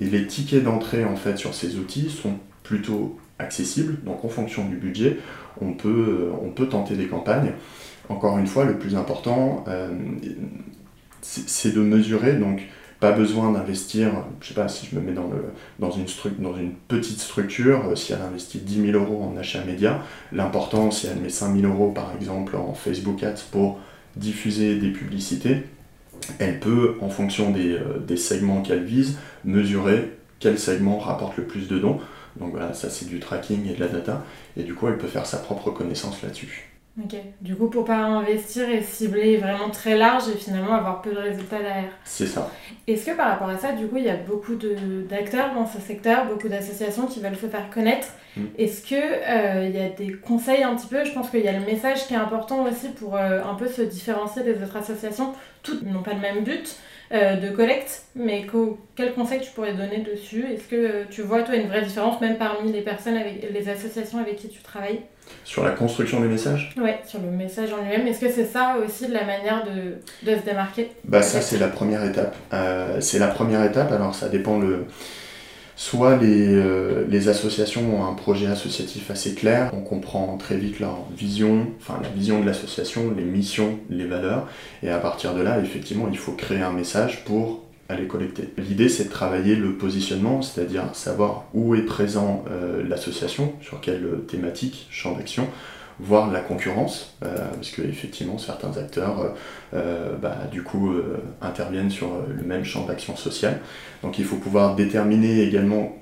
Et 0.00 0.06
les 0.06 0.26
tickets 0.26 0.64
d'entrée 0.64 1.04
en 1.04 1.16
fait 1.16 1.36
sur 1.36 1.52
ces 1.52 1.76
outils 1.76 2.08
sont 2.08 2.38
plutôt 2.62 3.18
accessibles. 3.38 4.02
Donc 4.04 4.24
en 4.24 4.30
fonction 4.30 4.66
du 4.66 4.76
budget, 4.76 5.18
on 5.60 5.72
peut 5.74 6.68
tenter 6.70 6.96
des 6.96 7.06
campagnes 7.06 7.52
encore 8.10 8.38
une 8.38 8.46
fois, 8.46 8.64
le 8.64 8.78
plus 8.78 8.96
important, 8.96 9.64
euh, 9.68 9.88
c'est 11.22 11.74
de 11.74 11.80
mesurer. 11.80 12.34
Donc, 12.34 12.62
pas 12.98 13.12
besoin 13.12 13.52
d'investir, 13.52 14.10
je 14.42 14.48
sais 14.48 14.54
pas 14.54 14.68
si 14.68 14.86
je 14.86 14.94
me 14.94 15.00
mets 15.00 15.12
dans, 15.12 15.28
le, 15.28 15.44
dans, 15.78 15.90
une, 15.90 16.04
dans 16.38 16.54
une 16.54 16.72
petite 16.72 17.18
structure, 17.18 17.86
euh, 17.88 17.96
si 17.96 18.12
elle 18.12 18.20
investit 18.20 18.58
10 18.58 18.92
000 18.92 18.98
euros 19.02 19.22
en 19.22 19.38
achat 19.38 19.64
média, 19.64 20.02
l'important, 20.32 20.90
si 20.90 21.06
elle 21.06 21.18
met 21.18 21.30
5 21.30 21.56
000 21.58 21.72
euros 21.72 21.92
par 21.92 22.12
exemple 22.14 22.56
en 22.56 22.74
Facebook 22.74 23.22
Ads 23.22 23.44
pour 23.50 23.78
diffuser 24.16 24.76
des 24.76 24.90
publicités, 24.90 25.64
elle 26.38 26.60
peut, 26.60 26.98
en 27.00 27.08
fonction 27.08 27.52
des, 27.52 27.72
euh, 27.72 27.98
des 28.06 28.18
segments 28.18 28.60
qu'elle 28.60 28.84
vise, 28.84 29.18
mesurer 29.44 30.12
quel 30.38 30.58
segment 30.58 30.98
rapporte 30.98 31.38
le 31.38 31.44
plus 31.44 31.68
de 31.68 31.78
dons. 31.78 32.00
Donc 32.38 32.50
voilà, 32.50 32.74
ça 32.74 32.90
c'est 32.90 33.08
du 33.08 33.18
tracking 33.18 33.66
et 33.66 33.74
de 33.74 33.80
la 33.80 33.88
data, 33.88 34.24
et 34.58 34.62
du 34.62 34.74
coup 34.74 34.88
elle 34.88 34.98
peut 34.98 35.06
faire 35.08 35.26
sa 35.26 35.38
propre 35.38 35.70
connaissance 35.70 36.22
là-dessus. 36.22 36.70
Ok. 36.98 37.16
Du 37.40 37.54
coup, 37.54 37.68
pour 37.68 37.84
pas 37.84 37.98
investir 37.98 38.68
et 38.68 38.82
cibler 38.82 39.36
vraiment 39.36 39.70
très 39.70 39.96
large 39.96 40.24
et 40.28 40.36
finalement 40.36 40.74
avoir 40.74 41.00
peu 41.00 41.12
de 41.12 41.18
résultats 41.18 41.60
derrière. 41.60 41.92
C'est 42.04 42.26
ça. 42.26 42.50
Est-ce 42.86 43.06
que 43.06 43.16
par 43.16 43.28
rapport 43.28 43.48
à 43.48 43.56
ça, 43.58 43.72
du 43.72 43.86
coup, 43.86 43.96
il 43.96 44.04
y 44.04 44.10
a 44.10 44.16
beaucoup 44.16 44.56
d'acteurs 45.08 45.54
dans 45.54 45.66
ce 45.66 45.80
secteur, 45.80 46.26
beaucoup 46.26 46.48
d'associations 46.48 47.06
qui 47.06 47.20
veulent 47.20 47.36
se 47.36 47.46
faire 47.46 47.70
connaître? 47.70 48.08
Mm. 48.36 48.42
Est-ce 48.58 48.82
qu'il 48.82 48.98
euh, 48.98 49.68
il 49.68 49.76
y 49.76 49.80
a 49.80 49.88
des 49.88 50.14
conseils 50.14 50.62
un 50.62 50.74
petit 50.74 50.88
peu? 50.88 51.04
Je 51.04 51.12
pense 51.12 51.30
qu'il 51.30 51.40
y 51.40 51.48
a 51.48 51.58
le 51.58 51.64
message 51.64 52.06
qui 52.06 52.14
est 52.14 52.18
important 52.18 52.64
aussi 52.64 52.88
pour 52.88 53.16
euh, 53.16 53.40
un 53.44 53.54
peu 53.54 53.68
se 53.68 53.82
différencier 53.82 54.42
des 54.42 54.62
autres 54.62 54.76
associations. 54.76 55.32
Toutes 55.62 55.82
n'ont 55.82 56.02
pas 56.02 56.14
le 56.14 56.20
même 56.20 56.42
but. 56.42 56.76
Euh, 57.12 57.34
de 57.34 57.50
collecte, 57.50 58.04
mais 58.14 58.46
quel 58.94 59.12
conseil 59.14 59.40
tu 59.40 59.50
pourrais 59.50 59.72
donner 59.72 59.98
dessus? 59.98 60.44
Est-ce 60.48 60.68
que 60.68 61.06
tu 61.10 61.22
vois, 61.22 61.42
toi, 61.42 61.56
une 61.56 61.66
vraie 61.66 61.82
différence, 61.82 62.20
même 62.20 62.38
parmi 62.38 62.70
les 62.70 62.82
personnes, 62.82 63.16
avec 63.16 63.50
les 63.52 63.68
associations 63.68 64.20
avec 64.20 64.36
qui 64.36 64.48
tu 64.48 64.62
travailles? 64.62 65.00
Sur 65.44 65.64
la 65.64 65.70
construction 65.72 66.20
du 66.20 66.28
message 66.28 66.72
Oui, 66.76 66.90
sur 67.04 67.20
le 67.20 67.30
message 67.30 67.72
en 67.72 67.82
lui-même. 67.82 68.06
Est-ce 68.06 68.20
que 68.20 68.30
c'est 68.30 68.44
ça 68.44 68.76
aussi 68.84 69.08
la 69.08 69.24
manière 69.24 69.64
de, 69.64 70.30
de 70.30 70.36
se 70.36 70.44
démarquer? 70.44 70.92
Bah 71.04 71.22
ça 71.22 71.40
c'est 71.40 71.58
la 71.58 71.68
première 71.68 72.04
étape. 72.04 72.36
Euh, 72.52 73.00
c'est 73.00 73.18
la 73.18 73.28
première 73.28 73.64
étape, 73.64 73.90
alors 73.90 74.14
ça 74.14 74.28
dépend 74.28 74.58
le... 74.60 74.86
Soit 75.80 76.18
les, 76.18 76.46
euh, 76.46 77.06
les, 77.08 77.30
associations 77.30 78.02
ont 78.02 78.06
un 78.06 78.12
projet 78.12 78.48
associatif 78.48 79.10
assez 79.10 79.34
clair, 79.34 79.70
on 79.72 79.80
comprend 79.80 80.36
très 80.36 80.58
vite 80.58 80.78
leur 80.78 81.06
vision, 81.16 81.68
enfin 81.80 81.98
la 82.02 82.10
vision 82.10 82.38
de 82.38 82.44
l'association, 82.44 83.14
les 83.16 83.24
missions, 83.24 83.78
les 83.88 84.04
valeurs, 84.04 84.46
et 84.82 84.90
à 84.90 84.98
partir 84.98 85.32
de 85.32 85.40
là, 85.40 85.58
effectivement, 85.58 86.06
il 86.12 86.18
faut 86.18 86.32
créer 86.32 86.60
un 86.60 86.72
message 86.72 87.24
pour 87.24 87.62
les 87.98 88.06
collecter. 88.06 88.50
L'idée, 88.58 88.90
c'est 88.90 89.04
de 89.04 89.08
travailler 89.08 89.56
le 89.56 89.72
positionnement, 89.72 90.42
c'est-à-dire 90.42 90.94
savoir 90.94 91.46
où 91.54 91.74
est 91.74 91.86
présent 91.86 92.44
euh, 92.50 92.86
l'association, 92.86 93.54
sur 93.62 93.80
quelle 93.80 94.06
thématique, 94.28 94.86
champ 94.90 95.12
d'action, 95.12 95.48
voir 96.00 96.30
la 96.30 96.40
concurrence, 96.40 97.16
euh, 97.24 97.36
parce 97.54 97.70
que 97.70 97.82
effectivement 97.82 98.38
certains 98.38 98.76
acteurs 98.76 99.34
euh, 99.74 100.16
bah, 100.16 100.36
du 100.50 100.62
coup 100.62 100.92
interviennent 101.40 101.90
sur 101.90 102.08
le 102.28 102.42
même 102.42 102.64
champ 102.64 102.86
d'action 102.86 103.16
sociale. 103.16 103.60
Donc 104.02 104.18
il 104.18 104.24
faut 104.24 104.36
pouvoir 104.36 104.76
déterminer 104.76 105.42
également 105.42 105.96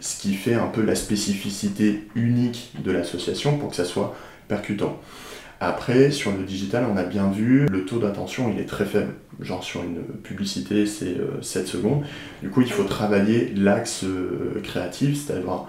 ce 0.00 0.20
qui 0.20 0.34
fait 0.34 0.54
un 0.54 0.66
peu 0.66 0.82
la 0.82 0.94
spécificité 0.94 2.08
unique 2.14 2.72
de 2.82 2.90
l'association 2.90 3.58
pour 3.58 3.70
que 3.70 3.76
ça 3.76 3.84
soit 3.84 4.14
percutant. 4.48 5.00
Après, 5.64 6.10
sur 6.10 6.32
le 6.32 6.42
digital, 6.42 6.84
on 6.92 6.96
a 6.96 7.04
bien 7.04 7.30
vu, 7.30 7.66
le 7.66 7.84
taux 7.84 8.00
d'attention, 8.00 8.52
il 8.52 8.60
est 8.60 8.64
très 8.64 8.84
faible. 8.84 9.14
Genre 9.40 9.62
sur 9.62 9.84
une 9.84 10.02
publicité, 10.02 10.86
c'est 10.86 11.18
7 11.40 11.62
euh, 11.62 11.66
secondes. 11.66 12.04
Du 12.42 12.50
coup, 12.50 12.62
il 12.62 12.72
faut 12.72 12.82
travailler 12.82 13.52
l'axe 13.54 14.02
euh, 14.02 14.60
créatif, 14.64 15.16
c'est-à-dire 15.16 15.68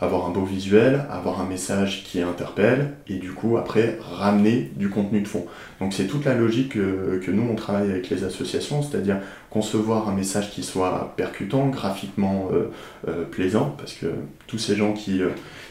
avoir 0.00 0.26
un 0.26 0.30
beau 0.30 0.44
visuel, 0.44 1.06
avoir 1.10 1.40
un 1.40 1.46
message 1.46 2.04
qui 2.04 2.20
interpelle, 2.20 2.94
et 3.08 3.14
du 3.14 3.32
coup 3.32 3.56
après 3.56 3.98
ramener 4.00 4.72
du 4.76 4.88
contenu 4.88 5.20
de 5.20 5.28
fond. 5.28 5.46
Donc 5.80 5.92
c'est 5.92 6.06
toute 6.06 6.24
la 6.24 6.34
logique 6.34 6.72
que, 6.72 7.30
nous 7.30 7.48
on 7.50 7.54
travaille 7.54 7.90
avec 7.90 8.10
les 8.10 8.24
associations, 8.24 8.82
c'est-à-dire 8.82 9.18
concevoir 9.50 10.08
un 10.08 10.14
message 10.14 10.50
qui 10.50 10.62
soit 10.62 11.14
percutant, 11.16 11.68
graphiquement 11.68 12.48
euh, 12.52 12.70
euh, 13.08 13.24
plaisant, 13.24 13.74
parce 13.78 13.92
que 13.92 14.06
tous 14.46 14.58
ces 14.58 14.74
gens 14.74 14.92
qui, 14.92 15.22
euh, 15.22 15.30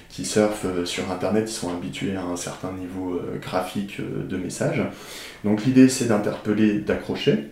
qui 0.09 0.25
surfent 0.25 0.85
sur 0.85 1.11
Internet, 1.11 1.49
sont 1.49 1.69
habitués 1.69 2.15
à 2.15 2.23
un 2.23 2.37
certain 2.37 2.71
niveau 2.71 3.19
graphique 3.41 3.99
de 3.99 4.37
message. 4.37 4.81
Donc 5.43 5.65
l'idée 5.65 5.89
c'est 5.89 6.05
d'interpeller, 6.05 6.79
d'accrocher, 6.79 7.49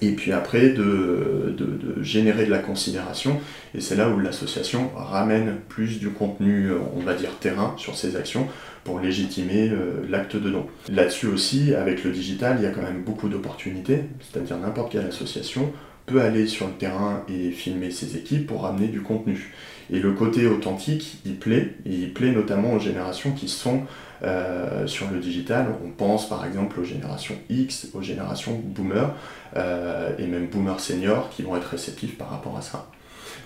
et 0.00 0.12
puis 0.12 0.32
après 0.32 0.70
de, 0.70 1.56
générer 2.00 2.46
de 2.46 2.50
la 2.50 2.58
considération. 2.58 3.40
Et 3.74 3.80
c'est 3.80 3.96
là 3.96 4.08
où 4.08 4.18
l'association 4.18 4.90
ramène 4.94 5.56
plus 5.68 5.98
du 5.98 6.10
contenu, 6.10 6.70
on 6.96 7.00
va 7.00 7.14
dire, 7.14 7.30
terrain 7.40 7.74
sur 7.76 7.96
ses 7.96 8.16
actions 8.16 8.46
pour 8.84 9.00
légitimer 9.00 9.68
euh, 9.68 10.06
l'acte 10.08 10.36
de 10.36 10.48
don. 10.48 10.66
Là-dessus 10.90 11.26
aussi, 11.26 11.74
avec 11.74 12.04
le 12.04 12.10
digital, 12.10 12.56
il 12.58 12.64
y 12.64 12.66
a 12.66 12.70
quand 12.70 12.82
même 12.82 13.02
beaucoup 13.02 13.28
d'opportunités, 13.28 14.04
c'est-à-dire 14.20 14.56
n'importe 14.56 14.92
quelle 14.92 15.06
association 15.06 15.72
peut 16.08 16.20
aller 16.20 16.46
sur 16.46 16.66
le 16.66 16.72
terrain 16.72 17.22
et 17.28 17.50
filmer 17.50 17.90
ses 17.90 18.16
équipes 18.16 18.46
pour 18.46 18.62
ramener 18.62 18.88
du 18.88 19.00
contenu. 19.00 19.52
Et 19.90 20.00
le 20.00 20.12
côté 20.12 20.46
authentique, 20.46 21.18
il 21.24 21.36
plaît, 21.36 21.74
et 21.86 21.94
il 21.94 22.12
plaît 22.12 22.32
notamment 22.32 22.74
aux 22.74 22.78
générations 22.78 23.32
qui 23.32 23.48
sont 23.48 23.82
euh, 24.22 24.86
sur 24.86 25.10
le 25.10 25.18
digital. 25.18 25.66
On 25.84 25.90
pense 25.90 26.28
par 26.28 26.44
exemple 26.44 26.80
aux 26.80 26.84
générations 26.84 27.36
X, 27.48 27.88
aux 27.94 28.02
générations 28.02 28.60
boomers, 28.62 29.14
euh, 29.56 30.10
et 30.18 30.26
même 30.26 30.46
boomers 30.46 30.80
seniors 30.80 31.30
qui 31.30 31.42
vont 31.42 31.56
être 31.56 31.68
réceptifs 31.68 32.18
par 32.18 32.30
rapport 32.30 32.56
à 32.58 32.62
ça. 32.62 32.90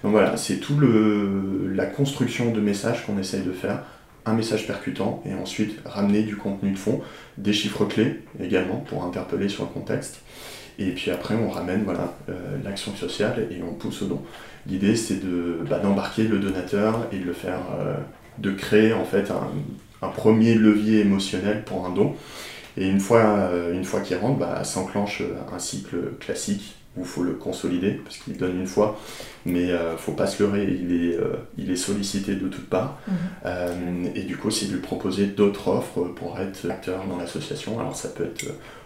Donc 0.02 0.12
voilà, 0.12 0.36
c'est 0.36 0.56
tout 0.56 0.80
la 0.80 1.86
construction 1.86 2.50
de 2.50 2.60
messages 2.60 3.06
qu'on 3.06 3.18
essaye 3.18 3.42
de 3.42 3.52
faire. 3.52 3.84
Un 4.24 4.34
message 4.34 4.66
percutant 4.66 5.22
et 5.26 5.34
ensuite 5.34 5.80
ramener 5.84 6.22
du 6.22 6.36
contenu 6.36 6.70
de 6.70 6.78
fond, 6.78 7.00
des 7.38 7.52
chiffres 7.52 7.84
clés 7.84 8.20
également 8.40 8.76
pour 8.76 9.04
interpeller 9.04 9.48
sur 9.48 9.64
le 9.64 9.70
contexte. 9.70 10.22
Et 10.88 10.92
puis 10.92 11.10
après, 11.10 11.34
on 11.34 11.50
ramène 11.50 11.82
voilà, 11.84 12.14
euh, 12.28 12.34
l'action 12.64 12.94
sociale 12.94 13.46
et 13.50 13.62
on 13.62 13.74
pousse 13.74 14.02
au 14.02 14.06
don. 14.06 14.22
L'idée, 14.66 14.96
c'est 14.96 15.24
de, 15.24 15.58
bah, 15.68 15.78
d'embarquer 15.78 16.24
le 16.24 16.38
donateur 16.38 17.06
et 17.12 17.18
de 17.18 17.24
le 17.24 17.32
faire, 17.32 17.60
de 18.38 18.52
créer 18.52 18.92
en 18.92 19.04
fait 19.04 19.30
un, 19.32 19.50
un 20.02 20.08
premier 20.08 20.54
levier 20.54 21.00
émotionnel 21.00 21.62
pour 21.64 21.86
un 21.86 21.90
don. 21.90 22.14
Et 22.76 22.88
une 22.88 23.00
fois, 23.00 23.20
euh, 23.20 23.74
une 23.74 23.84
fois 23.84 24.00
qu'il 24.00 24.16
rentre, 24.16 24.38
bah, 24.38 24.64
s'enclenche 24.64 25.22
un 25.52 25.58
cycle 25.58 25.96
classique 26.20 26.76
où 26.96 27.00
il 27.00 27.06
faut 27.06 27.22
le 27.22 27.32
consolider, 27.32 27.92
parce 27.92 28.18
qu'il 28.18 28.36
donne 28.36 28.60
une 28.60 28.66
fois, 28.66 29.00
mais 29.46 29.68
ne 29.68 29.72
euh, 29.72 29.96
faut 29.96 30.12
pas 30.12 30.26
se 30.26 30.42
leurrer, 30.42 30.64
il 30.64 30.92
est, 30.92 31.16
euh, 31.16 31.36
il 31.56 31.70
est 31.70 31.76
sollicité 31.76 32.34
de 32.34 32.48
toutes 32.48 32.68
parts. 32.68 32.98
Mhm. 33.08 34.10
et 34.14 34.22
du 34.24 34.36
coup, 34.36 34.50
c'est 34.50 34.66
de 34.66 34.72
lui 34.72 34.80
proposer 34.80 35.26
d'autres 35.26 35.68
offres 35.68 36.02
pour 36.14 36.38
être 36.38 36.70
acteur 36.70 37.04
dans 37.06 37.16
l'association. 37.16 37.80
Alors 37.80 37.96
ça 37.96 38.08
peut 38.08 38.24
être 38.24 38.44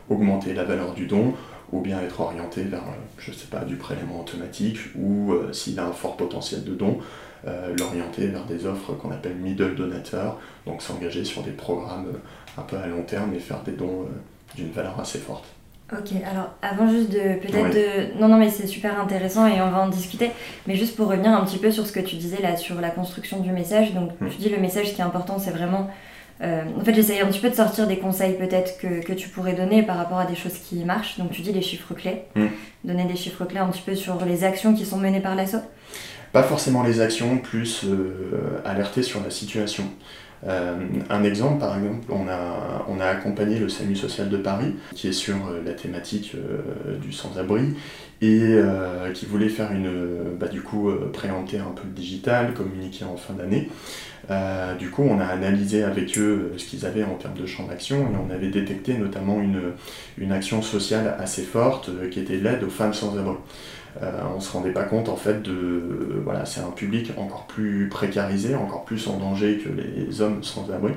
augmenter 0.09 0.55
la 0.55 0.63
valeur 0.63 0.95
du 0.95 1.07
don, 1.07 1.35
ou 1.73 1.81
bien 1.81 2.01
être 2.01 2.21
orienté 2.21 2.63
vers, 2.63 2.85
je 3.19 3.33
sais 3.33 3.47
pas, 3.47 3.65
du 3.65 3.77
prélèvement 3.77 4.21
automatique, 4.21 4.79
ou 4.97 5.35
s'il 5.53 5.79
a 5.79 5.87
un 5.87 5.93
fort 5.93 6.17
potentiel 6.17 6.65
de 6.65 6.75
don, 6.75 7.01
euh, 7.47 7.77
l'orienter 7.79 8.27
vers 8.27 8.45
des 8.45 8.67
offres 8.67 8.95
qu'on 8.95 9.13
appelle 9.13 9.37
middle 9.37 9.77
donateurs, 9.77 10.41
donc 10.67 10.83
s'engager 10.83 11.25
sur 11.25 11.43
des 11.43 11.53
programmes 11.53 12.07
euh, 12.07 12.61
un 12.61 12.63
peu 12.63 12.77
à 12.77 12.89
long 12.89 13.03
terme 13.03 13.35
et 13.35 13.39
faire 13.39 13.63
des 13.63 13.73
dons 13.73 14.03
euh, 14.03 14.57
d'une 14.57 14.73
valeur 14.73 14.99
assez 14.99 15.19
forte. 15.19 15.45
Ok, 15.93 16.11
alors 16.29 16.55
avant 16.61 16.91
juste 16.91 17.11
de 17.11 17.39
peut-être 17.39 17.71
de... 17.73 18.21
Non, 18.21 18.27
non, 18.27 18.39
mais 18.39 18.51
c'est 18.51 18.67
super 18.67 19.01
intéressant 19.01 19.47
et 19.47 19.61
on 19.61 19.71
va 19.71 19.83
en 19.83 19.89
discuter. 19.89 20.33
Mais 20.67 20.75
juste 20.75 20.97
pour 20.97 21.07
revenir 21.07 21.31
un 21.31 21.45
petit 21.45 21.59
peu 21.59 21.71
sur 21.71 21.87
ce 21.87 21.93
que 21.93 22.01
tu 22.01 22.17
disais 22.17 22.43
là, 22.43 22.57
sur 22.57 22.81
la 22.81 22.91
construction 22.91 23.39
du 23.39 23.53
message. 23.53 23.95
Donc 23.95 24.11
hmm. 24.21 24.29
tu 24.29 24.39
dis 24.39 24.49
le 24.49 24.59
message, 24.59 24.95
qui 24.95 25.01
est 25.01 25.05
important, 25.05 25.39
c'est 25.39 25.53
vraiment... 25.53 25.89
en 26.41 26.85
fait, 26.85 26.95
j'essaye 26.95 27.21
un 27.21 27.27
petit 27.27 27.41
peu 27.41 27.49
de 27.51 27.55
sortir 27.55 27.87
des 27.87 27.99
conseils 27.99 28.35
peut-être 28.35 28.79
que, 28.79 29.03
que, 29.03 29.13
tu 29.13 29.29
pourrais 29.29 29.55
donner 29.55 29.83
par 29.83 29.97
rapport 29.97 30.19
à 30.19 30.27
des 30.27 30.35
choses 30.35 30.59
qui 30.59 30.85
marchent. 30.85 31.19
Donc 31.19 31.31
tu 31.31 31.43
dis 31.43 31.53
les 31.53 31.63
chiffres 31.63 31.95
clés. 31.95 32.23
Hmm. 32.35 32.49
Donner 32.85 33.05
des 33.05 33.17
chiffres 33.17 33.45
clés 33.45 33.59
un 33.59 33.69
petit 33.69 33.83
peu 33.83 33.95
sur 33.95 34.25
les 34.25 34.45
actions 34.45 34.75
qui 34.75 34.85
sont 34.85 34.99
menées 34.99 35.21
par 35.21 35.35
l'assaut. 35.35 35.63
Pas 36.33 36.43
forcément 36.43 36.83
les 36.83 37.01
actions, 37.01 37.39
plus 37.39 37.85
euh, 37.85 38.61
alerter 38.65 39.03
sur 39.03 39.23
la 39.23 39.31
situation. 39.31 39.85
Euh, 40.47 40.77
un 41.09 41.25
exemple, 41.25 41.61
par 41.61 41.77
exemple, 41.77 42.07
on 42.11 42.29
a, 42.29 43.07
accompagné 43.07 43.59
le 43.59 43.69
SAMU 43.69 43.95
social 43.95 44.29
de 44.29 44.37
Paris, 44.37 44.75
qui 44.95 45.09
est 45.09 45.13
sur 45.13 45.35
euh, 45.35 45.63
la 45.65 45.73
thématique 45.73 46.35
du 47.01 47.13
sans-abri, 47.13 47.75
et 48.23 48.57
qui 49.13 49.27
voulait 49.27 49.51
faire 49.51 49.73
une, 49.73 50.37
bah, 50.41 50.49
du 50.49 50.63
coup, 50.63 50.91
préempter 51.13 51.59
un 51.59 51.73
peu 51.75 51.83
le 51.85 51.93
digital, 51.93 52.55
communiquer 52.55 53.05
en 53.05 53.17
fin 53.17 53.35
d'année. 53.35 53.69
du 54.79 54.91
coup, 54.91 55.03
on 55.03 55.21
a 55.21 55.27
analysé 55.27 55.85
avec 55.85 56.17
eux 56.17 56.53
ce 56.57 56.65
qu'ils 56.65 56.87
avaient 56.87 57.05
en 57.05 57.15
termes 57.15 57.37
de 57.37 57.45
champ 57.45 57.67
d'action 57.67 57.99
et 57.99 58.17
on 58.17 58.33
avait 58.35 58.49
détecté 58.49 58.95
notamment 58.95 59.43
une, 59.43 59.61
une 60.17 60.33
action 60.33 60.63
sociale 60.63 61.15
assez 61.19 61.43
forte 61.43 61.91
qui 62.11 62.21
était 62.21 62.39
l'aide 62.39 62.65
aux 62.65 62.71
femmes 62.71 62.95
sans 62.95 63.19
abri. 63.19 63.35
Euh, 63.35 63.37
on 64.03 64.37
ne 64.37 64.41
se 64.41 64.53
rendait 64.53 64.73
pas 64.73 64.85
compte 64.85 65.09
en 65.09 65.17
fait 65.17 65.43
de 65.43 66.21
voilà 66.25 66.45
c'est 66.45 66.61
un 66.61 66.71
public 66.71 67.13
encore 67.17 67.47
plus 67.47 67.89
précarisé, 67.89 68.55
encore 68.55 68.85
plus 68.85 69.09
en 69.09 69.19
danger 69.19 69.59
que 69.59 69.69
les 69.69 70.21
hommes 70.21 70.43
sans 70.43 70.71
abri. 70.71 70.93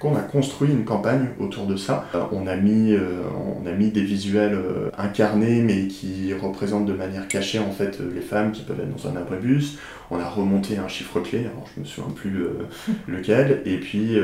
Qu'on 0.00 0.16
a 0.16 0.22
construit 0.22 0.70
une 0.70 0.84
campagne 0.84 1.28
autour 1.38 1.66
de 1.66 1.76
ça. 1.76 2.06
Euh, 2.14 2.22
on 2.32 2.46
a 2.46 2.56
mis 2.56 2.94
euh, 2.94 3.22
on 3.62 3.66
a 3.66 3.72
mis 3.72 3.90
des 3.90 4.02
visuels 4.02 4.58
incarnés 4.98 5.60
mais 5.60 5.86
qui 5.86 6.34
représentent 6.34 6.86
de 6.86 6.92
manière 6.92 7.28
cachée 7.28 7.58
en 7.58 7.70
fait 7.70 8.00
les 8.00 8.20
femmes 8.20 8.50
qui 8.50 8.62
peuvent 8.62 8.80
être 8.80 8.90
dans 8.90 9.10
un 9.10 9.16
abribus. 9.16 9.78
On 10.10 10.18
a 10.18 10.28
remonté 10.28 10.78
un 10.78 10.88
chiffre 10.88 11.20
clé, 11.20 11.40
alors 11.40 11.68
je 11.76 11.80
me 11.80 11.84
souviens 11.84 12.10
plus 12.12 12.44
lequel, 13.06 13.62
et 13.64 13.76
puis 13.76 14.18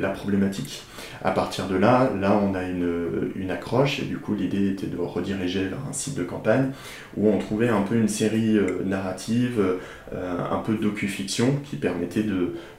la 0.00 0.08
problématique. 0.08 0.82
À 1.22 1.30
partir 1.30 1.66
de 1.66 1.76
là, 1.76 2.10
là 2.18 2.40
on 2.42 2.54
a 2.54 2.62
une, 2.62 3.32
une 3.36 3.50
accroche 3.50 4.00
et 4.00 4.04
du 4.04 4.16
coup 4.16 4.34
l'idée 4.34 4.70
était 4.70 4.86
de 4.86 4.96
rediriger 4.96 5.64
vers 5.64 5.80
un 5.88 5.92
site 5.92 6.16
de 6.16 6.22
campagne 6.22 6.70
où 7.16 7.28
on 7.28 7.38
trouvait 7.38 7.68
un 7.68 7.82
peu 7.82 7.96
une 7.96 8.08
série 8.08 8.56
euh, 8.56 8.82
narrative, 8.84 9.58
euh, 9.58 9.78
un 10.12 10.58
peu 10.58 10.74
docu-fiction 10.74 11.56
qui 11.68 11.76
permettait 11.76 12.24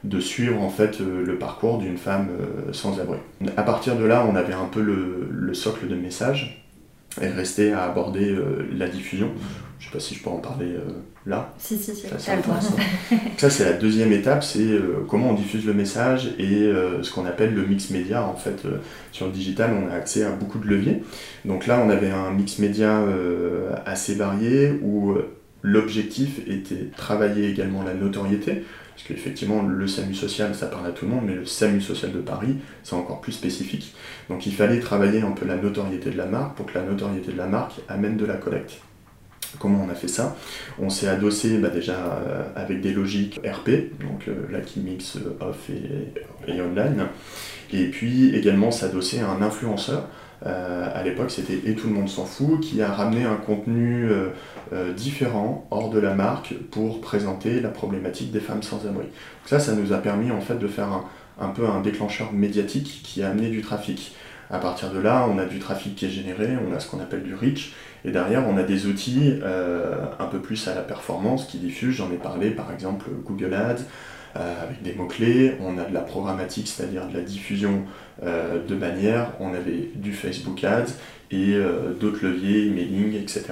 de, 0.04 0.20
suivre 0.20 0.62
en 0.62 0.70
fait 0.70 1.02
euh, 1.02 1.26
le 1.26 1.38
parcours 1.38 1.78
d'une 1.78 1.98
femme 1.98 2.30
sans 2.72 3.00
abri. 3.00 3.18
À 3.56 3.64
partir 3.64 3.96
de 3.96 4.06
là, 4.06 4.26
on 4.30 4.36
avait 4.36 4.54
un 4.54 4.66
peu 4.66 4.82
le, 4.82 5.54
socle 5.54 5.88
de 5.88 5.96
message 5.96 6.64
et 7.22 7.28
restait 7.28 7.72
à 7.72 7.84
aborder 7.84 8.38
la 8.76 8.88
diffusion. 8.88 9.32
Je 9.80 9.86
ne 9.86 9.90
sais 9.90 9.98
pas 9.98 10.00
si 10.00 10.16
je 10.16 10.24
peux 10.24 10.30
en 10.30 10.38
parler 10.38 10.76
là. 11.26 11.54
Si, 11.58 11.78
si, 11.78 11.96
si. 11.96 12.06
Ça, 13.38 13.50
c'est 13.50 13.66
la 13.66 13.74
deuxième 13.74 14.12
étape, 14.12 14.44
c'est 14.44 14.68
comment 15.08 15.32
on 15.32 15.34
diffuse 15.34 15.66
le 15.66 15.74
message 15.74 16.34
et 16.38 16.72
ce 17.02 17.12
qu'on 17.12 17.26
appelle 17.26 17.56
le 17.56 17.66
mix 17.66 17.90
média. 17.90 18.24
En 18.24 18.36
fait, 18.36 18.64
sur 19.12 19.26
le 19.26 19.32
digital, 19.32 19.72
on 19.74 19.92
a 19.92 19.96
accès 19.96 20.24
à 20.24 20.32
beaucoup 20.32 20.60
de 20.60 20.68
leviers. 20.68 21.02
Donc 21.46 21.66
là, 21.66 21.82
on 21.84 21.90
avait 21.90 22.12
un 22.12 22.32
mix 22.32 22.60
média 22.60 23.02
assez 23.86 24.14
varié 24.16 24.80
où 24.84 25.18
l'objectif 25.62 26.40
était 26.48 26.90
travailler 26.96 27.50
également 27.50 27.84
la 27.84 27.94
notoriété, 27.94 28.64
parce 28.96 29.08
qu'effectivement, 29.08 29.62
le 29.62 29.88
SAMU 29.88 30.16
social, 30.16 30.56
ça 30.56 30.66
parle 30.68 30.88
à 30.88 30.92
tout 30.92 31.06
le 31.06 31.12
monde, 31.12 31.24
mais 31.26 31.36
le 31.36 31.46
SAMU 31.46 31.82
social 31.82 32.12
de 32.12 32.20
Paris, 32.20 32.56
c'est 32.84 32.96
encore 32.96 33.22
plus 33.22 33.32
spécifique. 33.32 33.94
Donc 34.30 34.48
il 34.48 34.54
fallait 34.54 34.80
travailler 34.80 35.22
un 35.22 35.32
peu 35.32 35.46
la 35.46 35.56
notoriété 35.56 36.10
de 36.10 36.18
la 36.18 36.26
marque 36.26 36.56
pour 36.56 36.66
que 36.66 36.78
la 36.78 36.84
notoriété 36.84 37.32
de 37.32 37.38
la 37.38 37.46
marque 37.46 37.74
amène 37.90 38.18
de 38.18 38.26
la 38.26 38.36
collecte. 38.36 38.82
Comment 39.60 39.86
on 39.88 39.90
a 39.90 39.96
fait 39.96 40.08
ça? 40.08 40.36
On 40.80 40.90
s'est 40.90 41.08
adossé 41.08 41.58
bah, 41.58 41.70
déjà 41.70 41.94
euh, 41.94 42.44
avec 42.56 42.82
des 42.82 42.92
logiques 42.92 43.40
RP, 43.46 43.70
donc 44.02 44.28
euh, 44.28 44.52
là 44.52 44.62
qui 44.62 44.80
euh, 44.80 45.46
off 45.48 45.70
et, 45.70 46.52
et, 46.52 46.62
online, 46.62 47.08
et 47.72 47.86
puis 47.86 48.36
également 48.36 48.72
s'adosser 48.72 49.20
à 49.20 49.30
un 49.30 49.42
influenceur 49.42 50.08
à 50.46 51.04
l'époque, 51.04 51.32
c'était 51.32 51.62
Et 51.66 51.76
tout 51.76 51.88
le 51.88 51.94
monde 51.94 52.10
s'en 52.10 52.26
fout, 52.26 52.60
qui 52.60 52.82
a 52.82 52.92
ramené 52.92 53.24
un 53.24 53.36
contenu 53.36 54.10
euh, 54.10 54.30
euh, 54.74 54.94
différent 54.94 55.68
hors 55.72 55.90
de 55.90 56.00
la 56.00 56.14
marque 56.14 56.54
pour 56.72 57.02
présenter 57.02 57.60
la 57.60 57.70
problématique 57.70 58.32
des 58.32 58.40
femmes 58.40 58.64
sans 58.64 58.86
abri. 58.88 59.08
ça, 59.46 59.60
ça 59.60 59.74
nous 59.74 59.94
a 59.94 59.98
permis 59.98 60.32
en 60.32 60.42
fait 60.42 60.56
de 60.56 60.68
faire 60.68 60.90
un, 61.40 61.50
peu 61.50 61.68
un 61.68 61.82
déclencheur 61.82 62.34
médiatique 62.34 63.02
qui 63.04 63.24
a 63.24 63.30
amené 63.30 63.50
du 63.50 63.62
trafic. 63.62 64.16
À 64.50 64.60
partir 64.60 64.92
de 64.92 65.00
là, 65.00 65.28
on 65.30 65.40
a 65.40 65.46
du 65.46 65.60
trafic 65.60 65.96
qui 65.96 66.06
est 66.06 66.10
généré, 66.10 66.50
on 66.66 66.74
a 66.74 66.80
ce 66.80 66.90
qu'on 66.90 67.02
appelle 67.02 67.24
du 67.24 67.36
reach, 67.36 67.74
et 68.06 68.12
derrière, 68.12 68.48
on 68.48 68.56
a 68.56 68.64
des 68.64 68.86
outils 68.86 69.34
un 69.44 70.26
peu 70.28 70.40
plus 70.40 70.70
à 70.70 70.76
la 70.76 70.82
performance 70.82 71.46
qui 71.46 71.58
diffusent. 71.58 71.96
J'en 71.96 72.10
ai 72.12 72.16
parlé, 72.16 72.52
par 72.52 72.72
exemple, 72.72 73.10
Google 73.26 73.54
Ads, 73.54 73.84
avec 74.40 74.84
des 74.84 74.94
mots-clés, 74.94 75.56
on 75.62 75.78
a 75.78 75.84
de 75.84 75.94
la 75.94 76.02
programmatique, 76.02 76.68
c'est-à-dire 76.68 77.08
de 77.08 77.14
la 77.14 77.22
diffusion 77.22 77.84
euh, 78.24 78.66
de 78.66 78.76
bannières, 78.76 79.34
on 79.40 79.54
avait 79.54 79.90
du 79.96 80.12
Facebook 80.12 80.64
Ads 80.64 80.94
et 81.30 81.54
euh, 81.54 81.94
d'autres 81.94 82.26
leviers, 82.26 82.68
emailing, 82.68 83.14
etc. 83.16 83.46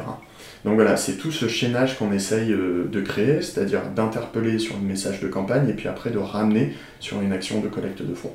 Donc 0.63 0.75
voilà, 0.75 0.97
c'est 0.97 1.17
tout 1.17 1.31
ce 1.31 1.47
chaînage 1.47 1.97
qu'on 1.97 2.11
essaye 2.11 2.51
euh, 2.51 2.89
de 2.91 3.01
créer, 3.01 3.41
c'est-à-dire 3.41 3.81
d'interpeller 3.95 4.57
sur 4.57 4.75
le 4.75 4.81
message 4.81 5.19
de 5.19 5.27
campagne 5.27 5.69
et 5.69 5.73
puis 5.73 5.87
après 5.87 6.09
de 6.09 6.17
ramener 6.17 6.73
sur 6.99 7.21
une 7.21 7.31
action 7.31 7.61
de 7.61 7.67
collecte 7.67 8.01
de 8.01 8.15
fonds. 8.15 8.33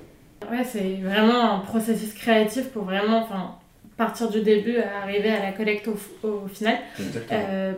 Ouais, 0.50 0.64
c'est 0.64 0.98
vraiment 1.02 1.56
un 1.56 1.58
processus 1.60 2.14
créatif 2.14 2.68
pour 2.68 2.84
vraiment 2.84 3.26
partir 3.96 4.30
du 4.30 4.40
début 4.40 4.78
à 4.78 5.02
arriver 5.02 5.30
à 5.30 5.42
la 5.42 5.52
collecte 5.52 5.88
au, 6.22 6.46
final. 6.48 6.78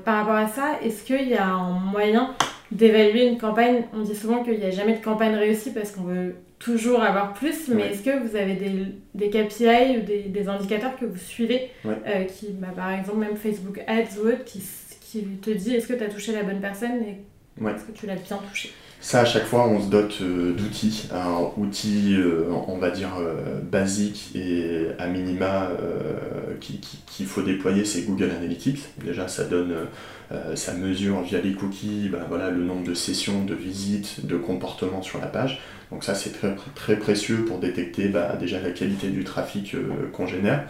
par 0.05 0.19
rapport 0.19 0.37
à 0.37 0.47
ça, 0.47 0.79
est-ce 0.83 1.05
qu'il 1.05 1.29
y 1.29 1.35
a 1.35 1.47
un 1.47 1.71
moyen 1.71 2.35
d'évaluer 2.73 3.27
une 3.27 3.39
campagne. 3.39 3.85
On 3.95 4.01
dit 4.01 4.15
souvent 4.15 4.43
qu'il 4.43 4.59
n'y 4.59 4.65
a 4.65 4.71
jamais 4.71 4.95
de 4.95 5.05
campagne 5.05 5.35
réussie 5.35 5.73
parce 5.73 5.93
qu'on 5.93 6.03
veut 6.03 6.35
toujours 6.59 7.03
avoir 7.03 7.35
plus, 7.35 7.69
mais 7.69 7.89
est-ce 7.89 8.03
que 8.03 8.25
vous 8.25 8.37
avez 8.37 8.55
des, 8.55 8.87
des 9.15 9.31
KPI 9.31 9.99
ou 9.99 10.03
des, 10.03 10.23
des, 10.29 10.49
indicateurs 10.49 10.97
que 10.97 11.05
vous 11.05 11.19
suivez 11.19 11.71
euh, 11.85 12.25
qui, 12.25 12.51
bah, 12.53 12.69
par 12.75 12.93
exemple, 12.93 13.19
même 13.19 13.37
Facebook 13.37 13.81
Ads 13.87 14.19
ou 14.23 14.29
autre, 14.29 14.45
qui, 14.45 14.63
qui 15.01 15.25
te 15.43 15.51
dit 15.51 15.75
est-ce 15.75 15.89
que 15.89 15.95
tu 15.95 16.05
as 16.05 16.09
touché 16.09 16.33
la 16.33 16.45
bonne 16.45 16.61
personne 16.61 17.03
et 17.03 17.67
est-ce 17.69 17.85
que 17.85 17.93
tu 17.93 18.07
l'as 18.07 18.15
bien 18.15 18.39
touché? 18.49 18.71
Ça, 19.03 19.21
à 19.21 19.25
chaque 19.25 19.47
fois, 19.47 19.67
on 19.69 19.83
se 19.83 19.89
dote 19.89 20.19
euh, 20.23 20.53
d'outils. 20.53 21.09
Un 21.13 21.51
outil, 21.57 22.15
euh, 22.17 22.45
on 22.69 22.79
va 22.79 22.91
dire, 22.91 23.11
basique 23.71 24.31
et 24.35 24.87
à 24.99 25.09
minima 25.09 25.69
qu'il 26.61 27.27
faut 27.27 27.43
déployer, 27.43 27.85
c'est 27.85 28.03
Google 28.03 28.31
Analytics. 28.31 28.79
Déjà, 29.05 29.27
ça 29.27 29.45
donne, 29.45 29.75
ça 30.55 30.73
mesure 30.75 31.21
via 31.23 31.41
les 31.41 31.53
cookies 31.53 32.09
bah, 32.11 32.25
voilà, 32.29 32.51
le 32.51 32.63
nombre 32.63 32.87
de 32.87 32.95
sessions, 32.95 33.45
de 33.45 33.55
visites, 33.55 34.25
de 34.25 34.37
comportements 34.37 35.03
sur 35.03 35.21
la 35.21 35.27
page. 35.27 35.61
Donc 35.93 36.05
ça, 36.05 36.15
c'est 36.15 36.31
très, 36.31 36.57
très 36.75 36.97
précieux 36.97 37.45
pour 37.45 37.59
détecter 37.59 38.09
bah, 38.09 38.35
déjà 38.41 38.59
la 38.61 38.71
qualité 38.71 39.09
du 39.09 39.25
trafic 39.25 39.75
euh, 39.75 40.09
qu'on 40.11 40.27
génère. 40.27 40.65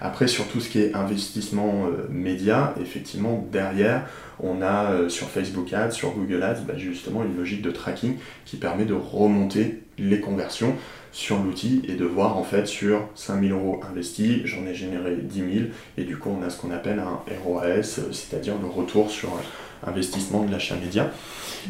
Après, 0.00 0.26
sur 0.26 0.48
tout 0.48 0.60
ce 0.60 0.70
qui 0.70 0.80
est 0.80 0.94
investissement 0.94 1.86
euh, 1.86 2.08
média, 2.08 2.74
effectivement, 2.80 3.46
derrière, 3.52 4.06
on 4.40 4.62
a 4.62 4.92
euh, 4.92 5.08
sur 5.10 5.28
Facebook 5.28 5.70
Ads, 5.74 5.90
sur 5.90 6.12
Google 6.12 6.42
Ads, 6.42 6.62
bah, 6.66 6.78
justement 6.78 7.22
une 7.22 7.36
logique 7.36 7.60
de 7.60 7.70
tracking 7.70 8.16
qui 8.46 8.56
permet 8.56 8.86
de 8.86 8.94
remonter 8.94 9.82
les 9.98 10.20
conversions 10.20 10.74
sur 11.12 11.38
l'outil 11.42 11.82
et 11.86 11.94
de 11.94 12.06
voir 12.06 12.38
en 12.38 12.42
fait 12.42 12.66
sur 12.66 13.10
5000 13.14 13.52
euros 13.52 13.82
investis, 13.86 14.40
j'en 14.46 14.64
ai 14.64 14.74
généré 14.74 15.16
10 15.16 15.38
000 15.38 15.50
et 15.98 16.04
du 16.04 16.16
coup 16.16 16.30
on 16.30 16.42
a 16.42 16.48
ce 16.48 16.58
qu'on 16.58 16.70
appelle 16.70 16.98
un 16.98 17.20
ROAS, 17.44 18.00
c'est-à-dire 18.10 18.54
le 18.58 18.66
retour 18.66 19.10
sur 19.10 19.38
investissement 19.86 20.44
de 20.44 20.52
l'achat 20.52 20.76
média. 20.76 21.10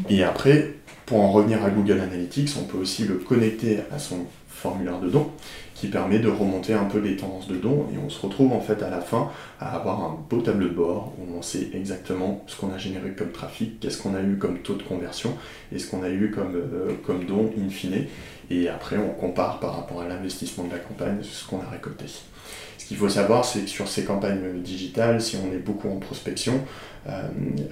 Et 0.09 0.23
après, 0.23 0.75
pour 1.07 1.21
en 1.21 1.31
revenir 1.31 1.65
à 1.65 1.71
Google 1.71 2.01
Analytics, 2.01 2.51
on 2.61 2.65
peut 2.65 2.79
aussi 2.79 3.05
le 3.05 3.17
connecter 3.17 3.81
à 3.91 3.99
son 3.99 4.27
formulaire 4.49 5.01
de 5.01 5.11
don 5.11 5.31
qui 5.75 5.89
permet 5.89 6.21
de 6.21 6.29
remonter 6.29 6.75
un 6.75 6.85
peu 6.85 7.01
les 7.01 7.17
tendances 7.17 7.49
de 7.49 7.57
dons 7.57 7.89
et 7.93 7.99
on 7.99 8.09
se 8.09 8.25
retrouve 8.25 8.53
en 8.53 8.61
fait 8.61 8.81
à 8.85 8.89
la 8.89 9.01
fin 9.01 9.33
à 9.59 9.75
avoir 9.75 10.01
un 10.01 10.17
beau 10.31 10.41
tableau 10.41 10.69
de 10.69 10.75
bord 10.75 11.13
où 11.19 11.37
on 11.37 11.43
sait 11.43 11.71
exactement 11.75 12.45
ce 12.47 12.57
qu'on 12.57 12.73
a 12.73 12.79
généré 12.79 13.15
comme 13.15 13.33
trafic, 13.33 13.81
qu'est-ce 13.81 14.01
qu'on 14.01 14.15
a 14.15 14.23
eu 14.23 14.39
comme 14.39 14.61
taux 14.61 14.77
de 14.77 14.85
conversion 14.85 15.37
et 15.73 15.81
ce 15.81 15.91
qu'on 15.91 16.05
a 16.05 16.09
eu 16.09 16.31
comme, 16.31 16.55
euh, 16.55 16.93
comme 17.05 17.25
don 17.25 17.51
in 17.59 17.69
fine 17.69 18.07
et 18.49 18.69
après 18.69 18.97
on 18.97 19.09
compare 19.09 19.59
par 19.59 19.75
rapport 19.75 20.03
à 20.03 20.07
l'investissement 20.07 20.63
de 20.65 20.71
la 20.71 20.79
campagne 20.79 21.19
ce 21.23 21.45
qu'on 21.49 21.61
a 21.61 21.69
récolté. 21.69 22.05
Qu'il 22.93 22.99
faut 22.99 23.09
savoir 23.09 23.47
c'est 23.47 23.61
que 23.61 23.71
sur 23.71 23.89
ces 23.89 24.05
campagnes 24.05 24.61
digitales, 24.63 25.23
si 25.23 25.37
on 25.37 25.51
est 25.51 25.59
beaucoup 25.59 25.89
en 25.89 25.97
prospection, 25.97 26.61
euh, 27.09 27.23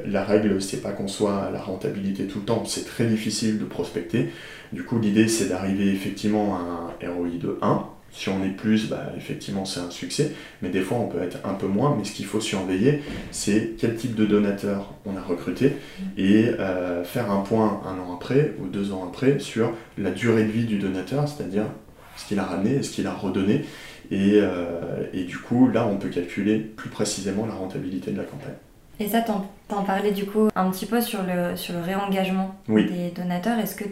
la 0.07 0.25
règle, 0.25 0.63
c'est 0.63 0.79
pas 0.79 0.93
qu'on 0.93 1.09
soit 1.09 1.43
à 1.43 1.51
la 1.51 1.61
rentabilité 1.61 2.25
tout 2.25 2.39
le 2.39 2.47
temps, 2.47 2.65
c'est 2.65 2.87
très 2.87 3.05
difficile 3.05 3.59
de 3.59 3.67
prospecter. 3.67 4.31
Du 4.73 4.83
coup, 4.83 4.99
l'idée, 4.99 5.29
c'est 5.29 5.51
d'arriver 5.51 5.89
effectivement 5.93 6.57
à 6.57 7.05
un 7.05 7.13
ROI 7.13 7.37
de 7.39 7.59
1. 7.61 7.85
Si 8.13 8.31
on 8.31 8.43
est 8.43 8.57
plus, 8.57 8.89
bah, 8.89 9.13
effectivement, 9.15 9.67
c'est 9.67 9.81
un 9.81 9.91
succès. 9.91 10.33
Mais 10.63 10.71
des 10.71 10.81
fois, 10.81 10.97
on 10.97 11.09
peut 11.09 11.21
être 11.21 11.37
un 11.45 11.53
peu 11.53 11.67
moins. 11.67 11.95
Mais 11.99 12.05
ce 12.05 12.13
qu'il 12.13 12.25
faut 12.25 12.41
surveiller, 12.41 13.03
c'est 13.31 13.75
quel 13.77 13.97
type 13.97 14.15
de 14.15 14.25
donateur 14.25 14.95
on 15.05 15.19
a 15.19 15.23
recruté 15.23 15.75
et 16.17 16.47
euh, 16.59 17.05
faire 17.05 17.31
un 17.31 17.43
point 17.43 17.83
un 17.85 17.99
an 18.01 18.15
après 18.15 18.55
ou 18.59 18.69
deux 18.69 18.95
ans 18.95 19.07
après 19.07 19.39
sur 19.39 19.75
la 19.99 20.13
durée 20.13 20.45
de 20.45 20.51
vie 20.51 20.65
du 20.65 20.79
donateur, 20.79 21.29
c'est-à-dire 21.29 21.67
ce 22.17 22.27
qu'il 22.27 22.39
a 22.39 22.45
ramené, 22.45 22.83
ce 22.83 22.91
qu'il 22.91 23.07
a 23.07 23.13
redonné. 23.13 23.65
Et, 24.11 24.35
euh, 24.35 25.05
et 25.13 25.25
du 25.25 25.39
coup, 25.39 25.69
là, 25.69 25.87
on 25.87 25.97
peut 25.97 26.09
calculer 26.09 26.59
plus 26.59 26.91
précisément 26.91 27.47
la 27.47 27.55
rentabilité 27.55 28.11
de 28.11 28.19
la 28.19 28.25
campagne. 28.25 28.55
Et 29.01 29.09
ça, 29.09 29.23
t'en 29.23 29.83
parlais 29.83 30.13
du 30.13 30.27
coup 30.27 30.51
un 30.55 30.71
petit 30.71 30.85
peu 30.85 31.01
sur 31.01 31.21
le, 31.23 31.57
sur 31.57 31.73
le 31.73 31.81
réengagement 31.81 32.55
des 32.69 33.11
donateurs. 33.17 33.59
Est-ce 33.59 33.75
que 33.75 33.85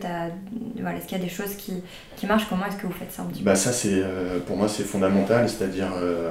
voilà, 0.79 0.99
est 0.99 1.07
qu'il 1.07 1.17
y 1.17 1.21
a 1.21 1.25
des 1.25 1.31
choses 1.31 1.55
qui, 1.55 1.83
qui 2.17 2.27
marchent? 2.27 2.47
Comment 2.47 2.67
est-ce 2.67 2.77
que 2.77 2.87
vous 2.87 2.93
faites 2.93 3.11
ça 3.11 3.23
un 3.23 3.25
petit 3.25 3.43
bah 3.43 3.57
Ça, 3.57 3.73
c'est, 3.73 4.03
euh, 4.03 4.39
pour 4.47 4.59
moi, 4.59 4.69
c'est 4.69 4.83
fondamental. 4.83 5.49
C'est-à-dire, 5.49 5.89
euh, 5.97 6.31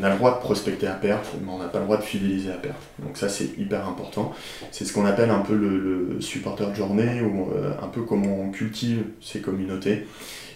on, 0.00 0.04
a 0.04 0.10
le 0.10 0.16
droit 0.16 0.34
de 0.34 0.40
prospecter 0.40 0.88
à 0.88 0.94
perte, 0.94 1.28
mais 1.44 1.52
on 1.52 1.58
n'a 1.58 1.68
pas 1.68 1.78
le 1.78 1.84
droit 1.84 1.96
de 1.96 2.02
fidéliser 2.02 2.50
à 2.50 2.56
perte. 2.56 2.82
Donc 2.98 3.16
ça, 3.16 3.28
c'est 3.28 3.56
hyper 3.56 3.86
important. 3.86 4.32
C'est 4.72 4.84
ce 4.84 4.92
qu'on 4.92 5.06
appelle 5.06 5.30
un 5.30 5.42
peu 5.42 5.54
le, 5.54 6.20
supporter 6.20 6.68
de 6.70 6.74
journée, 6.74 7.20
ou 7.20 7.52
euh, 7.52 7.72
un 7.80 7.86
peu 7.86 8.02
comment 8.02 8.36
on 8.36 8.50
cultive 8.50 9.04
ces 9.20 9.40
communautés. 9.40 10.08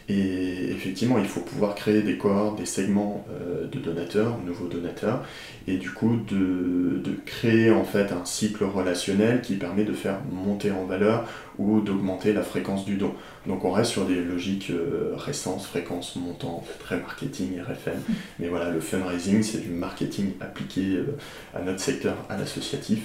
Et 0.09 0.71
effectivement, 0.71 1.19
il 1.19 1.27
faut 1.27 1.41
pouvoir 1.41 1.75
créer 1.75 2.03
des 2.03 2.17
cohortes, 2.17 2.59
des 2.59 2.67
segments 2.67 3.27
euh, 3.31 3.67
de 3.67 3.79
donateurs, 3.79 4.39
nouveaux 4.45 4.69
donateurs, 4.69 5.25
et 5.69 5.79
du 5.79 5.91
coup 5.91 6.17
de, 6.29 7.01
de, 7.03 7.13
créer 7.25 7.71
en 7.71 7.85
fait 7.85 8.13
un 8.13 8.25
cycle 8.25 8.65
relationnel 8.65 9.41
qui 9.41 9.57
permet 9.57 9.85
de 9.85 9.93
faire 9.93 10.21
monter 10.31 10.71
en 10.71 10.85
valeur 10.85 11.29
ou 11.59 11.81
d'augmenter 11.81 12.33
la 12.33 12.43
fréquence 12.43 12.85
du 12.85 12.97
don. 12.97 13.15
Donc 13.47 13.65
on 13.65 13.73
reste 13.73 13.91
sur 13.91 14.05
des 14.05 14.23
logiques 14.23 14.71
euh, 14.71 15.13
récentes, 15.17 15.63
fréquence 15.63 16.17
montante, 16.17 16.67
très 16.79 16.99
marketing, 16.99 17.61
RFM. 17.61 18.01
Mais 18.39 18.49
voilà, 18.49 18.71
le 18.71 18.81
fundraising, 18.81 19.43
c'est 19.43 19.59
du 19.59 19.71
marketing 19.71 20.33
appliqué 20.41 20.97
euh, 20.97 21.17
à 21.55 21.63
notre 21.63 21.81
secteur, 21.81 22.17
à 22.29 22.37
l'associatif. 22.37 23.01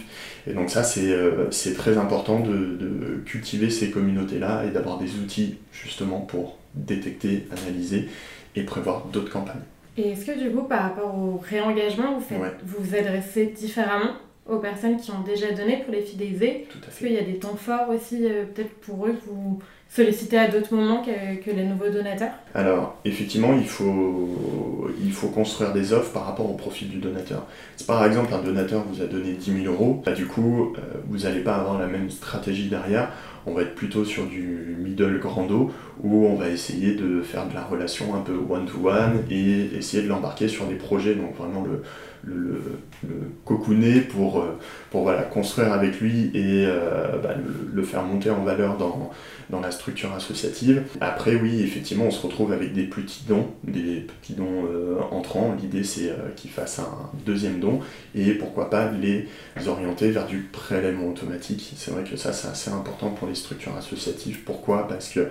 Et 0.45 0.53
donc 0.53 0.69
ça, 0.69 0.83
c'est 0.83 1.11
euh, 1.11 1.49
très 1.75 1.97
important 1.97 2.41
de, 2.41 2.51
de 2.51 3.21
cultiver 3.25 3.69
ces 3.69 3.89
communautés-là 3.89 4.65
et 4.65 4.71
d'avoir 4.71 4.99
des 4.99 5.15
outils 5.15 5.57
justement 5.71 6.19
pour 6.19 6.57
détecter, 6.75 7.47
analyser 7.51 8.07
et 8.55 8.63
prévoir 8.63 9.05
d'autres 9.05 9.31
campagnes. 9.31 9.61
Et 9.97 10.11
est-ce 10.11 10.25
que 10.25 10.39
du 10.39 10.51
coup, 10.51 10.63
par 10.63 10.83
rapport 10.83 11.13
au 11.13 11.37
réengagement, 11.37 12.13
vous, 12.13 12.21
faites, 12.21 12.39
vous 12.63 12.83
vous 12.83 12.95
adressez 12.95 13.47
différemment 13.47 14.13
aux 14.47 14.57
personnes 14.59 14.97
qui 14.97 15.11
ont 15.11 15.21
déjà 15.21 15.51
donné 15.51 15.77
pour 15.83 15.93
les 15.93 16.01
fidéliser? 16.01 16.67
Tout 16.69 16.77
à 16.79 16.81
fait. 16.83 16.87
Est-ce 16.89 16.97
qu'il 16.99 17.13
y 17.13 17.17
a 17.17 17.23
des 17.23 17.39
temps 17.39 17.55
forts 17.55 17.89
aussi, 17.89 18.25
euh, 18.25 18.45
peut-être 18.45 18.73
pour 18.81 19.05
eux, 19.07 19.13
que 19.13 19.25
vous 19.29 19.59
sollicitez 19.93 20.37
à 20.37 20.47
d'autres 20.47 20.73
moments 20.73 21.03
que, 21.03 21.51
les 21.51 21.65
nouveaux 21.65 21.89
donateurs 21.89 22.31
Alors, 22.55 22.97
effectivement, 23.03 23.53
il 23.53 23.67
faut, 23.67 24.89
il 25.03 25.11
faut 25.11 25.27
construire 25.27 25.73
des 25.73 25.91
offres 25.91 26.13
par 26.13 26.25
rapport 26.25 26.49
au 26.49 26.53
profil 26.53 26.89
du 26.89 26.97
donateur. 26.97 27.45
Si 27.75 27.83
par 27.83 28.05
exemple 28.05 28.33
un 28.33 28.41
donateur 28.41 28.83
vous 28.89 29.01
a 29.01 29.05
donné 29.05 29.33
10 29.33 29.63
000 29.63 29.73
euros, 29.73 30.01
bah, 30.05 30.13
du 30.13 30.25
coup, 30.25 30.73
euh, 30.77 30.81
vous 31.07 31.19
n'allez 31.19 31.41
pas 31.41 31.55
avoir 31.55 31.79
la 31.79 31.87
même 31.87 32.09
stratégie 32.09 32.69
derrière 32.69 33.11
on 33.45 33.53
va 33.53 33.63
être 33.63 33.75
plutôt 33.75 34.05
sur 34.05 34.25
du 34.25 34.75
middle 34.79 35.19
grando 35.19 35.71
où 36.03 36.25
on 36.25 36.35
va 36.35 36.49
essayer 36.49 36.93
de 36.93 37.21
faire 37.21 37.47
de 37.47 37.53
la 37.53 37.63
relation 37.63 38.15
un 38.15 38.21
peu 38.21 38.33
one-to-one 38.33 39.23
et 39.29 39.77
essayer 39.77 40.03
de 40.03 40.07
l'embarquer 40.07 40.47
sur 40.47 40.67
des 40.67 40.75
projets, 40.75 41.15
donc 41.15 41.35
vraiment 41.35 41.63
le, 41.63 41.81
le, 42.23 42.61
le 43.07 44.01
pour, 44.09 44.39
euh, 44.39 44.57
pour 44.89 45.03
voilà, 45.03 45.23
construire 45.23 45.73
avec 45.73 45.99
lui 45.99 46.31
et 46.33 46.65
euh, 46.65 47.17
bah, 47.21 47.35
le, 47.73 47.83
faire 47.83 48.03
monter 48.03 48.29
en 48.29 48.43
valeur 48.43 48.77
dans, 48.77 49.11
dans 49.49 49.59
la 49.59 49.71
structure 49.71 50.13
associative. 50.13 50.83
Après, 50.99 51.35
oui, 51.35 51.61
effectivement, 51.61 52.05
on 52.05 52.11
se 52.11 52.25
retrouve 52.25 52.51
avec 52.53 52.73
des 52.73 52.83
petits 52.83 53.23
dons, 53.27 53.47
des 53.63 54.07
petits 54.21 54.33
dons 54.33 54.65
euh, 54.65 54.99
entrants. 55.11 55.55
L'idée, 55.59 55.83
c'est 55.83 56.11
qu'ils 56.35 56.51
fassent 56.51 56.79
un 56.79 57.09
deuxième 57.25 57.59
don 57.59 57.79
et 58.15 58.33
pourquoi 58.33 58.69
pas 58.69 58.91
les 58.91 59.27
orienter 59.67 60.11
vers 60.11 60.25
du 60.25 60.39
prélèvement 60.51 61.09
automatique. 61.09 61.73
C'est 61.75 61.91
vrai 61.91 62.03
que 62.03 62.17
ça, 62.17 62.33
c'est 62.33 62.47
assez 62.47 62.71
important 62.71 63.09
pour 63.09 63.27
les 63.27 63.35
structures 63.35 63.75
associatives. 63.77 64.39
Pourquoi? 64.45 64.87
Parce 64.87 65.09
que 65.09 65.27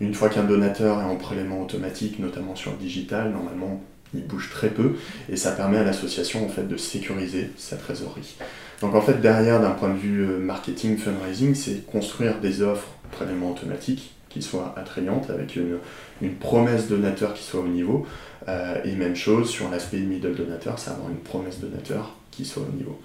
une 0.00 0.14
fois 0.14 0.28
qu'un 0.28 0.42
donateur 0.44 1.00
est 1.00 1.04
en 1.04 1.16
prélèvement 1.16 1.62
automatique, 1.62 2.18
notamment 2.18 2.56
sur 2.56 2.72
le 2.72 2.76
digital, 2.78 3.30
normalement, 3.30 3.80
il 4.14 4.26
bouge 4.26 4.50
très 4.50 4.68
peu 4.68 4.94
et 5.28 5.36
ça 5.36 5.52
permet 5.52 5.78
à 5.78 5.84
l'association 5.84 6.44
en 6.44 6.48
fait 6.48 6.66
de 6.66 6.76
sécuriser 6.76 7.50
sa 7.56 7.76
trésorerie. 7.76 8.36
Donc 8.80 8.94
en 8.94 9.00
fait 9.00 9.20
derrière 9.20 9.60
d'un 9.60 9.70
point 9.70 9.90
de 9.90 9.98
vue 9.98 10.22
euh, 10.22 10.38
marketing 10.38 10.98
fundraising, 10.98 11.54
c'est 11.54 11.86
construire 11.86 12.40
des 12.40 12.62
offres 12.62 12.88
prélèvement 13.10 13.52
automatiques 13.52 14.14
qui 14.28 14.42
soient 14.42 14.74
attrayantes 14.76 15.30
avec 15.30 15.56
une, 15.56 15.78
une 16.20 16.34
promesse 16.34 16.88
donateur 16.88 17.34
qui 17.34 17.44
soit 17.44 17.60
au 17.60 17.68
niveau 17.68 18.06
euh, 18.48 18.76
et 18.84 18.94
même 18.94 19.14
chose 19.14 19.50
sur 19.50 19.70
l'aspect 19.70 19.98
middle 19.98 20.34
donateur, 20.34 20.78
c'est 20.78 20.90
avoir 20.90 21.10
une 21.10 21.18
promesse 21.18 21.60
donateur 21.60 22.16
qui 22.30 22.44
soit 22.44 22.62
au 22.62 22.76
niveau. 22.76 22.98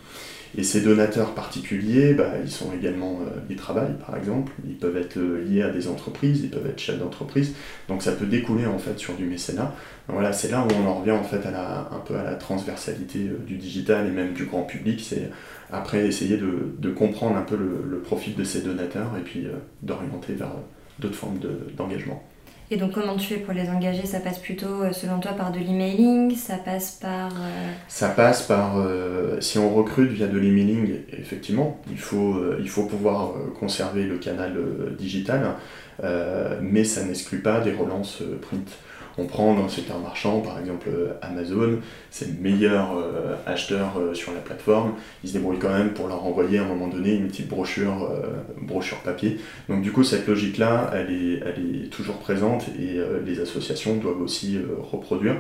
Et 0.58 0.64
ces 0.64 0.82
donateurs 0.82 1.34
particuliers, 1.34 2.14
bah, 2.14 2.34
ils 2.44 2.50
sont 2.50 2.72
également, 2.74 3.20
euh, 3.22 3.40
ils 3.50 3.56
travaillent 3.56 3.98
par 4.06 4.16
exemple, 4.16 4.54
ils 4.68 4.78
peuvent 4.78 4.98
être 4.98 5.18
euh, 5.18 5.44
liés 5.44 5.62
à 5.62 5.70
des 5.70 5.88
entreprises, 5.88 6.42
ils 6.44 6.50
peuvent 6.50 6.68
être 6.68 6.80
chefs 6.80 7.00
d'entreprise, 7.00 7.54
donc 7.88 8.02
ça 8.02 8.14
peut 8.14 8.26
découler 8.26 8.66
en 8.66 8.80
fait 8.80 8.98
sur 8.98 9.16
du 9.16 9.26
mécénat. 9.26 9.74
voilà, 10.08 10.32
c'est 10.34 10.50
là 10.50 10.66
où 10.66 10.74
on 10.82 10.88
en 10.88 10.96
revient 10.96 11.12
en 11.12 11.24
fait 11.24 11.46
à 11.46 11.52
la, 11.52 11.90
un 11.92 12.00
peu 12.06 12.16
à 12.16 12.24
la 12.24 12.36
transversalité 12.36 13.28
euh, 13.28 13.38
du 13.46 13.58
digital 13.58 14.08
et 14.08 14.12
même 14.12 14.34
du 14.34 14.46
grand 14.46 14.64
public, 14.64 15.02
c'est 15.04 15.30
après 15.72 16.08
essayer 16.08 16.38
de, 16.38 16.90
comprendre 16.92 17.36
un 17.36 17.42
peu 17.42 17.58
le, 17.58 17.84
le, 17.88 18.00
profil 18.00 18.36
de 18.36 18.44
ces 18.44 18.62
donateurs 18.62 19.12
et 19.20 19.22
puis 19.22 19.46
d'orienter 19.82 20.34
vers 20.34 20.54
d'autres 21.00 21.16
formes 21.16 21.40
d'engagement. 21.76 22.24
Et 22.70 22.76
donc 22.76 22.92
comment 22.92 23.16
tu 23.16 23.28
fais 23.28 23.38
pour 23.40 23.54
les 23.54 23.70
engager? 23.70 24.06
Ça 24.06 24.20
passe 24.20 24.40
plutôt, 24.40 24.84
euh, 24.84 24.92
selon 24.92 25.20
toi, 25.20 25.32
par 25.34 25.52
de 25.52 25.60
l'emailing? 25.60 26.36
Ça 26.36 26.58
passe 26.58 26.92
par... 26.92 27.32
Euh, 27.32 27.72
Ça 27.88 28.10
passe 28.10 28.42
par... 28.42 28.78
Euh, 28.78 29.40
si 29.40 29.58
on 29.58 29.74
recrute 29.74 30.12
via 30.12 30.28
de 30.28 30.38
l'emailing, 30.38 30.96
effectivement, 31.14 31.80
il 31.90 31.98
faut, 31.98 32.36
il 32.60 32.68
faut 32.68 32.84
pouvoir 32.84 33.34
conserver 33.60 34.04
le 34.04 34.18
canal 34.18 34.58
digital, 34.98 35.54
mais 36.62 36.84
ça 36.84 37.04
n'exclut 37.04 37.40
pas 37.40 37.62
des 37.62 37.72
relances 37.72 38.22
print. 38.42 38.70
On 39.18 39.26
prend 39.26 39.56
dans 39.56 39.64
le 39.64 39.70
secteur 39.70 40.00
marchand, 40.00 40.42
par 40.42 40.60
exemple 40.60 40.90
Amazon, 41.22 41.80
c'est 42.12 42.28
le 42.28 42.40
meilleur 42.40 42.92
acheteur 43.48 44.00
sur 44.14 44.32
la 44.32 44.42
plateforme. 44.42 44.94
Ils 45.24 45.30
se 45.30 45.34
débrouillent 45.34 45.58
quand 45.58 45.76
même 45.76 45.94
pour 45.94 46.08
leur 46.08 46.24
envoyer 46.24 46.60
à 46.60 46.64
un 46.64 46.68
moment 46.68 46.88
donné 46.88 47.16
une 47.16 47.28
petite 47.28 47.48
brochure, 47.48 48.12
papier. 49.04 49.40
Donc 49.70 49.82
du 49.82 49.92
coup, 49.92 50.04
cette 50.04 50.28
logique-là, 50.28 50.92
elle 50.94 51.12
est, 51.12 51.90
toujours 51.90 52.18
présente 52.18 52.66
et 52.80 53.00
les 53.26 53.40
associations 53.40 53.96
doivent 53.96 54.22
aussi 54.22 54.60
reproduire. 54.92 55.38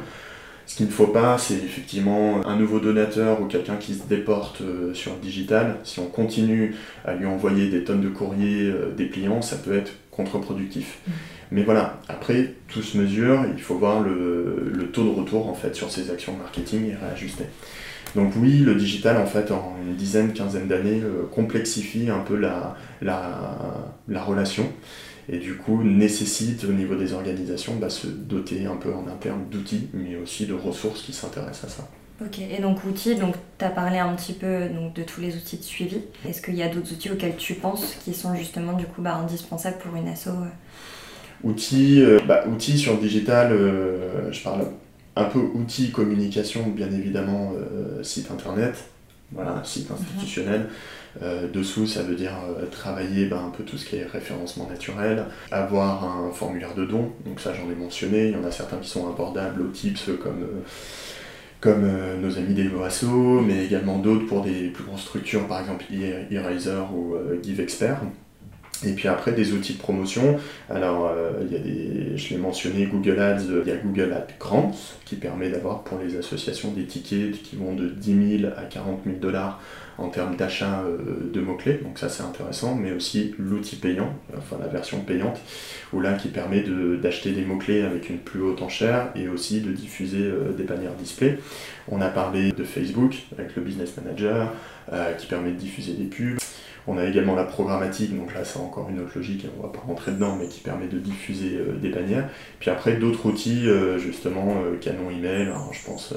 Ce 0.68 0.76
qu'il 0.76 0.88
ne 0.88 0.92
faut 0.92 1.08
pas, 1.08 1.38
c'est 1.38 1.56
effectivement 1.56 2.46
un 2.46 2.58
nouveau 2.58 2.82
donateur 2.82 3.42
ou 3.42 3.46
quelqu'un 3.46 3.78
qui 3.78 3.96
se 3.96 4.06
déporte 4.06 4.60
euh, 4.60 4.94
sur 4.94 5.14
le 5.14 5.20
digital. 5.22 5.78
Si 5.86 6.00
on 6.00 6.08
continue 6.08 6.76
à 7.06 7.16
lui 7.16 7.26
envoyer 7.26 7.70
des 7.70 7.86
tonnes 7.86 8.02
de 8.02 8.10
courriers 8.10 8.70
euh, 8.70 8.92
dépliants, 8.92 9.42
ça 9.42 9.56
peut 9.56 9.74
être 9.74 9.94
contre-productif. 10.12 11.00
Mmh. 11.08 11.12
Mais 11.52 11.64
voilà, 11.64 12.00
après, 12.10 12.56
tout 12.68 12.82
se 12.82 12.98
mesure, 12.98 13.46
il 13.56 13.62
faut 13.62 13.76
voir 13.76 14.02
le, 14.02 14.90
taux 14.94 15.04
de 15.04 15.10
retour 15.10 15.50
en 15.50 15.54
fait 15.54 15.76
sur 15.76 15.92
ces 15.92 16.12
actions 16.12 16.36
marketing 16.36 16.90
et 16.90 16.96
réajuster. 16.96 17.46
Donc 18.16 18.34
oui, 18.38 18.60
le 18.60 18.76
digital, 18.76 19.18
en 19.18 19.26
fait, 19.26 19.52
en 19.52 19.76
une 19.86 19.96
dizaine, 19.96 20.34
quinzaine 20.34 20.68
d'années, 20.68 21.02
euh, 21.04 21.24
complexifie 21.30 22.10
un 22.10 22.20
peu 22.20 22.36
la, 22.36 22.76
la 23.02 24.24
relation 24.24 24.72
et 25.30 25.38
du 25.38 25.56
coup 25.56 25.84
nécessite 25.84 26.64
au 26.64 26.72
niveau 26.72 26.96
des 26.96 27.14
organisations 27.14 27.76
bah, 27.76 27.90
se 27.90 28.08
doter 28.08 28.66
un 28.66 28.76
peu 28.76 28.94
en 28.94 29.08
interne 29.08 29.46
d'outils, 29.52 29.90
mais 29.94 30.16
aussi 30.16 30.46
de 30.46 30.54
ressources 30.54 31.02
qui 31.02 31.14
s'intéressent 31.14 31.66
à 31.66 31.76
ça. 31.78 31.88
Ok, 32.20 32.40
et 32.40 32.62
donc 32.62 32.84
outils, 32.86 33.16
donc 33.16 33.36
tu 33.60 33.66
as 33.66 33.70
parlé 33.70 34.00
un 34.00 34.16
petit 34.16 34.34
peu 34.34 34.70
donc, 34.70 34.94
de 34.94 35.04
tous 35.04 35.22
les 35.22 35.36
outils 35.36 35.58
de 35.58 35.64
suivi. 35.64 36.02
Est-ce 36.28 36.42
qu'il 36.42 36.56
y 36.56 36.64
a 36.64 36.70
d'autres 36.70 36.92
outils 36.92 37.12
auxquels 37.12 37.36
tu 37.36 37.54
penses 37.56 37.96
qui 38.04 38.14
sont 38.14 38.36
justement 38.36 38.74
du 38.74 38.86
coup 38.86 39.02
bah, 39.02 39.16
indispensables 39.16 39.78
pour 39.78 39.96
une 39.96 40.08
asso 40.08 40.30
euh? 40.30 40.48
Outils, 41.44 42.02
euh, 42.02 42.20
bah, 42.28 42.46
outils 42.48 42.78
sur 42.78 42.94
le 42.94 43.00
digital, 43.00 43.52
euh, 43.52 44.32
je 44.32 44.42
parle 44.42 44.62
un 45.16 45.26
peu 45.26 45.40
outils 45.40 45.92
communication, 45.92 46.68
bien 46.68 46.92
évidemment, 46.92 47.54
site 48.04 48.30
internet, 48.30 48.76
voilà, 49.32 49.62
site 49.64 49.90
institutionnel. 49.90 50.68
Euh, 51.24 51.48
dessous, 51.52 51.88
ça 51.88 52.04
veut 52.04 52.16
dire 52.16 52.34
euh, 52.48 52.66
travailler 52.68 53.26
ben, 53.26 53.38
un 53.38 53.50
peu 53.50 53.64
tout 53.64 53.78
ce 53.78 53.86
qui 53.86 53.96
est 53.96 54.06
référencement 54.06 54.68
naturel, 54.70 55.26
avoir 55.52 56.04
un 56.04 56.32
formulaire 56.32 56.76
de 56.76 56.86
don, 56.86 57.12
donc 57.26 57.40
ça 57.40 57.54
j'en 57.54 57.72
ai 57.72 57.76
mentionné, 57.76 58.28
il 58.28 58.34
y 58.34 58.36
en 58.36 58.44
a 58.44 58.52
certains 58.52 58.78
qui 58.78 58.90
sont 58.90 59.10
abordables 59.10 59.62
aux 59.62 59.70
tips 59.70 60.12
comme, 60.22 60.44
euh, 60.44 60.62
comme 61.60 61.88
nos 62.22 62.38
amis 62.38 62.54
des 62.54 62.70
Asso, 62.86 63.42
mais 63.46 63.66
également 63.66 63.98
d'autres 63.98 64.28
pour 64.28 64.44
des 64.44 64.70
plus 64.70 64.84
grosses 64.84 65.02
structures, 65.02 65.48
par 65.48 65.62
exemple 65.62 65.86
Eraser 66.30 66.84
ou 66.94 67.16
GiveExpert. 67.42 68.02
Et 68.86 68.94
puis 68.94 69.08
après, 69.08 69.32
des 69.32 69.54
outils 69.54 69.74
de 69.74 69.80
promotion. 69.80 70.38
Alors, 70.70 71.12
il 71.42 71.52
y 71.52 71.56
a 71.56 71.60
des, 71.60 72.18
je 72.18 72.30
l'ai 72.30 72.38
mentionné, 72.38 72.86
Google 72.86 73.20
Ads, 73.20 73.46
il 73.66 73.68
y 73.68 73.72
a 73.72 73.78
Google 73.78 74.14
Ads 74.14 74.36
Grants, 74.40 74.76
qui 75.06 75.16
permet 75.16 75.50
d'avoir 75.50 75.84
pour 75.84 75.98
les 75.98 76.16
associations 76.16 76.72
des 76.72 76.86
tickets 76.86 77.42
qui 77.42 77.56
vont 77.56 77.74
de 77.74 77.88
10 77.88 78.40
000 78.42 78.54
à 78.56 78.64
40 78.64 79.02
000 79.06 79.18
dollars 79.18 79.60
en 79.98 80.10
termes 80.10 80.36
d'achat 80.36 80.84
euh, 80.86 81.32
de 81.34 81.42
mots-clés, 81.42 81.80
donc 81.84 81.98
ça 81.98 82.10
c'est 82.10 82.24
intéressant, 82.24 82.76
mais 82.76 82.92
aussi 82.92 83.34
l'outil 83.40 83.78
payant, 83.78 84.14
enfin 84.38 84.58
la 84.60 84.68
version 84.68 85.02
payante, 85.02 85.40
où 85.94 86.00
là 86.00 86.14
qui 86.14 86.28
permet 86.28 86.64
d'acheter 87.02 87.32
des 87.32 87.46
mots-clés 87.46 87.82
avec 87.82 88.10
une 88.10 88.20
plus 88.20 88.42
haute 88.42 88.62
enchère 88.62 89.10
et 89.16 89.28
aussi 89.28 89.62
de 89.62 89.72
diffuser 89.72 90.22
euh, 90.22 90.52
des 90.56 90.64
bannières 90.64 90.94
display. 90.94 91.40
On 91.90 92.02
a 92.02 92.10
parlé 92.10 92.52
de 92.52 92.64
Facebook 92.64 93.16
avec 93.38 93.56
le 93.56 93.62
Business 93.62 93.96
Manager 93.98 94.54
euh, 94.94 95.14
qui 95.14 95.26
permet 95.28 95.52
de 95.52 95.58
diffuser 95.58 95.94
des 95.94 96.06
pubs. 96.06 96.38
On 96.88 96.98
a 96.98 97.06
également 97.06 97.36
la 97.36 97.44
programmatique, 97.44 98.16
donc 98.16 98.34
là 98.34 98.46
c'est 98.46 98.60
encore 98.60 98.90
une 98.90 99.02
autre 99.02 99.12
logique, 99.16 99.46
on 99.60 99.64
va 99.64 99.70
pas 99.70 99.82
rentrer 99.86 100.14
dedans, 100.14 100.38
mais 100.40 100.48
qui 100.48 100.62
permet 100.62 100.88
de 100.88 100.98
diffuser 101.00 101.60
des 101.82 101.90
bannières. 101.90 102.30
Puis 102.60 102.70
après 102.70 102.96
d'autres 102.96 103.26
outils, 103.26 103.68
justement, 103.98 104.56
Canon 104.80 105.10
Email, 105.10 105.50
je 105.74 105.86
pense 105.86 106.14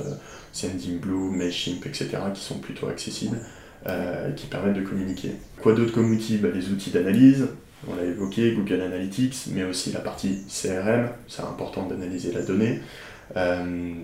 Sendinblue, 0.53 1.37
Mailchimp, 1.37 1.85
etc., 1.87 2.09
qui 2.33 2.41
sont 2.41 2.59
plutôt 2.59 2.87
accessibles. 2.87 3.39
Euh, 3.87 4.31
qui 4.33 4.47
permettent 4.47 4.77
de 4.77 4.83
communiquer. 4.83 5.31
Quoi 5.63 5.73
d'autre 5.73 5.95
comme 5.95 6.13
outils 6.13 6.37
bah, 6.37 6.51
Les 6.55 6.69
outils 6.69 6.91
d'analyse, 6.91 7.49
on 7.89 7.97
l'a 7.97 8.05
évoqué, 8.05 8.53
Google 8.53 8.83
Analytics, 8.83 9.47
mais 9.55 9.65
aussi 9.65 9.91
la 9.91 10.01
partie 10.01 10.41
CRM, 10.49 11.09
c'est 11.29 11.41
important 11.41 11.87
d'analyser 11.87 12.31
la 12.31 12.43
donnée. 12.43 12.81
Euh, 13.37 13.95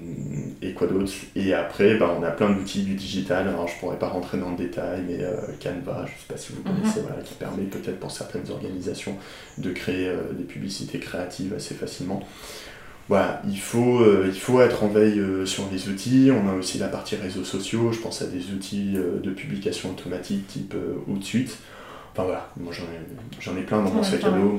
et 0.63 0.73
quoi 0.73 0.87
d'autre? 0.87 1.13
Et 1.35 1.53
après, 1.53 1.97
bah, 1.97 2.17
on 2.19 2.23
a 2.23 2.31
plein 2.31 2.51
d'outils 2.51 2.83
du 2.83 2.95
digital, 2.95 3.49
alors 3.49 3.67
je 3.67 3.79
pourrais 3.79 3.99
pas 3.99 4.09
rentrer 4.09 4.39
dans 4.39 4.51
le 4.51 4.57
détail, 4.57 5.03
mais 5.09 5.19
euh, 5.21 5.37
Canva, 5.63 6.07
je 6.07 6.13
ne 6.13 6.19
sais 6.19 6.27
pas 6.29 6.37
si 6.37 6.53
vous 6.53 6.61
mhm. 6.61 6.77
connaissez, 6.77 7.01
voilà, 7.01 7.23
qui 7.23 7.35
permet 7.35 7.65
peut-être 7.65 7.99
pour 7.99 8.11
certaines 8.11 8.51
organisations 8.51 9.17
de 9.59 9.71
créer 9.71 10.13
des 10.33 10.45
publicités 10.45 10.99
créatives 10.99 11.55
assez 11.55 11.75
facilement 11.75 12.23
voilà, 13.09 13.41
il 13.47 13.59
faut, 13.59 14.01
euh, 14.01 14.25
il 14.27 14.39
faut 14.39 14.61
être 14.61 14.83
en 14.83 14.89
veille 14.89 15.21
euh, 15.21 15.47
sur 15.47 15.65
les 15.71 15.89
outils. 15.89 16.31
On 16.33 16.49
a 16.49 16.55
aussi 16.55 16.79
la 16.79 16.89
partie 16.89 17.15
réseaux 17.15 17.45
sociaux. 17.45 17.93
Je 17.93 18.01
pense 18.01 18.21
à 18.21 18.27
des 18.27 18.51
outils 18.51 18.95
euh, 18.97 19.21
de 19.21 19.31
publication 19.31 19.91
automatique 19.91 20.47
type 20.49 20.75
Outsuite. 21.07 21.57
Enfin 22.13 22.25
voilà, 22.25 22.51
moi 22.57 22.73
j'en 22.73 23.57
ai, 23.57 23.63
plein 23.63 23.83
dans 23.83 23.91
mon 23.91 24.03
sac 24.03 24.25
à 24.25 24.31
dos. 24.31 24.59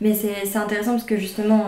Mais, 0.00 0.14
c'est 0.44 0.56
intéressant 0.56 0.92
parce 0.92 1.04
que 1.04 1.18
justement, 1.18 1.66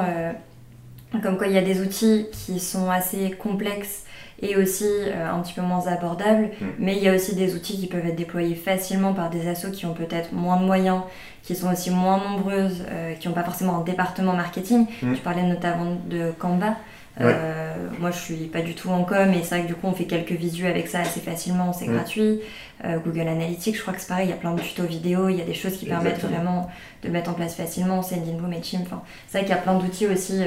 comme 1.22 1.37
quoi 1.37 1.46
il 1.46 1.55
y 1.55 1.59
a 1.59 1.62
des 1.62 1.81
outils 1.81 2.27
qui 2.33 2.61
sont 2.61 2.90
assez 2.90 3.31
complexes 3.33 4.05
et 4.42 4.57
aussi 4.57 4.88
un 5.14 5.40
petit 5.40 5.55
peu 5.55 5.62
moins 5.62 5.87
abordables, 5.87 6.50
mm. 6.61 6.66
mais 6.79 6.96
il 6.96 7.03
y 7.03 7.09
a 7.09 7.14
aussi 7.14 7.35
des 7.35 7.55
outils 7.55 7.79
qui 7.79 7.87
peuvent 7.87 8.05
être 8.05 8.16
déployés 8.16 8.57
facilement 8.57 9.14
par 9.14 9.31
des 9.31 9.48
assos 9.48 9.70
qui 9.70 9.87
ont 9.87 9.94
peut-être 9.94 10.33
moins 10.33 10.59
de 10.59 10.64
moyens 10.64 11.03
qui 11.44 11.55
sont 11.55 11.70
aussi 11.70 11.90
moins 11.90 12.18
nombreuses, 12.18 12.85
euh, 12.88 13.14
qui 13.14 13.29
n'ont 13.29 13.35
pas 13.35 13.44
forcément 13.44 13.79
un 13.79 13.85
département 13.85 14.33
marketing. 14.33 14.87
Mm. 15.03 15.14
Tu 15.14 15.20
parlais 15.20 15.42
notamment 15.42 15.96
de 16.07 16.33
Canva. 16.38 16.77
Euh, 17.20 17.74
moi, 18.00 18.11
je 18.11 18.18
suis 18.18 18.46
pas 18.46 18.61
du 18.61 18.74
tout 18.74 18.90
en 18.90 19.05
com, 19.05 19.33
et 19.33 19.42
c'est 19.42 19.57
vrai 19.57 19.62
que 19.62 19.68
du 19.68 19.74
coup, 19.74 19.87
on 19.87 19.92
fait 19.92 20.07
quelques 20.07 20.33
visuels 20.33 20.72
avec 20.72 20.88
ça 20.88 21.00
assez 21.00 21.20
facilement, 21.20 21.72
c'est 21.72 21.87
mm. 21.87 21.94
gratuit. 21.94 22.40
Euh, 22.85 22.98
Google 22.98 23.29
Analytics, 23.29 23.77
je 23.77 23.83
crois 23.83 23.94
que 23.94 24.00
c'est 24.00 24.09
pareil, 24.09 24.27
il 24.27 24.31
y 24.31 24.33
a 24.33 24.37
plein 24.37 24.55
de 24.55 24.61
tutos 24.61 24.85
vidéo, 24.85 25.29
il 25.29 25.37
y 25.37 25.40
a 25.40 25.44
des 25.44 25.55
choses 25.55 25.77
qui 25.77 25.87
permettent 25.87 26.20
vraiment 26.20 26.68
de 27.03 27.09
mettre 27.09 27.31
en 27.31 27.35
place 27.35 27.55
facilement, 27.55 28.03
Sendinblue, 28.03 28.48
Mailchimp. 28.48 28.83
Enfin, 28.87 29.03
c'est 29.29 29.38
vrai 29.38 29.46
qu'il 29.46 29.55
y 29.55 29.59
a 29.59 29.62
plein 29.62 29.79
d'outils 29.79 30.07
aussi 30.07 30.42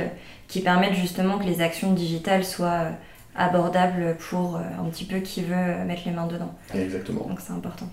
qui 0.48 0.62
permettent 0.62 0.96
justement 0.96 1.38
que 1.38 1.46
les 1.46 1.62
actions 1.62 1.94
digitales 1.94 2.44
soient 2.44 2.88
abordables 3.36 4.18
pour 4.30 4.58
un 4.58 4.90
petit 4.90 5.06
peu 5.06 5.20
qui 5.20 5.44
veut 5.44 5.86
mettre 5.86 6.02
les 6.06 6.12
mains 6.12 6.28
dedans. 6.28 6.54
Exactement. 6.74 7.26
Donc 7.28 7.40
c'est 7.40 7.54
important. 7.54 7.88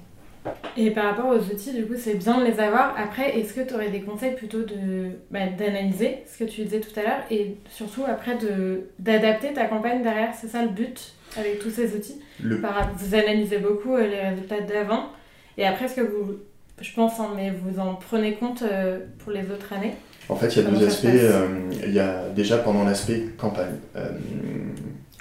Et 0.77 0.91
par 0.91 1.05
rapport 1.05 1.29
aux 1.29 1.39
outils, 1.39 1.73
du 1.73 1.87
coup, 1.87 1.95
c'est 1.97 2.15
bien 2.15 2.39
de 2.41 2.45
les 2.45 2.61
avoir. 2.61 2.95
Après, 2.99 3.39
est-ce 3.39 3.55
que 3.55 3.61
tu 3.61 3.75
aurais 3.75 3.91
des 3.91 4.01
conseils 4.01 4.35
plutôt 4.35 4.63
de 4.63 5.11
bah, 5.31 5.47
d'analyser 5.47 6.19
ce 6.27 6.45
que 6.45 6.51
tu 6.51 6.63
disais 6.63 6.81
tout 6.81 6.99
à 6.99 7.03
l'heure 7.03 7.21
et 7.31 7.57
surtout 7.71 8.03
après 8.07 8.37
de 8.37 8.89
d'adapter 8.99 9.53
ta 9.53 9.67
campagne 9.67 10.03
derrière? 10.03 10.35
C'est 10.39 10.49
ça 10.49 10.63
le 10.63 10.69
but 10.69 11.15
avec 11.37 11.61
tous 11.61 11.71
ces 11.71 11.95
outils? 11.95 12.21
Vous 12.41 13.15
analysez 13.15 13.59
beaucoup 13.59 13.95
euh, 13.95 14.07
les 14.07 14.21
résultats 14.21 14.61
d'avant 14.61 15.11
et 15.57 15.67
après, 15.67 15.87
est-ce 15.87 15.95
que 15.95 16.01
vous, 16.01 16.35
je 16.81 16.93
pense, 16.93 17.21
hein, 17.21 17.31
mais 17.37 17.51
vous 17.51 17.79
en 17.79 17.95
prenez 17.95 18.35
compte 18.35 18.63
euh, 18.63 18.99
pour 19.19 19.33
les 19.33 19.51
autres 19.51 19.73
années? 19.73 19.95
En 20.29 20.37
fait, 20.37 20.49
il 20.57 20.63
y 20.63 20.67
a 20.67 20.71
deux 20.71 20.87
aspects. 20.87 21.07
Euh, 21.07 21.47
il 21.87 21.93
y 21.93 22.01
a 22.01 22.29
déjà 22.31 22.59
pendant 22.59 22.85
l'aspect 22.85 23.29
campagne. 23.39 23.77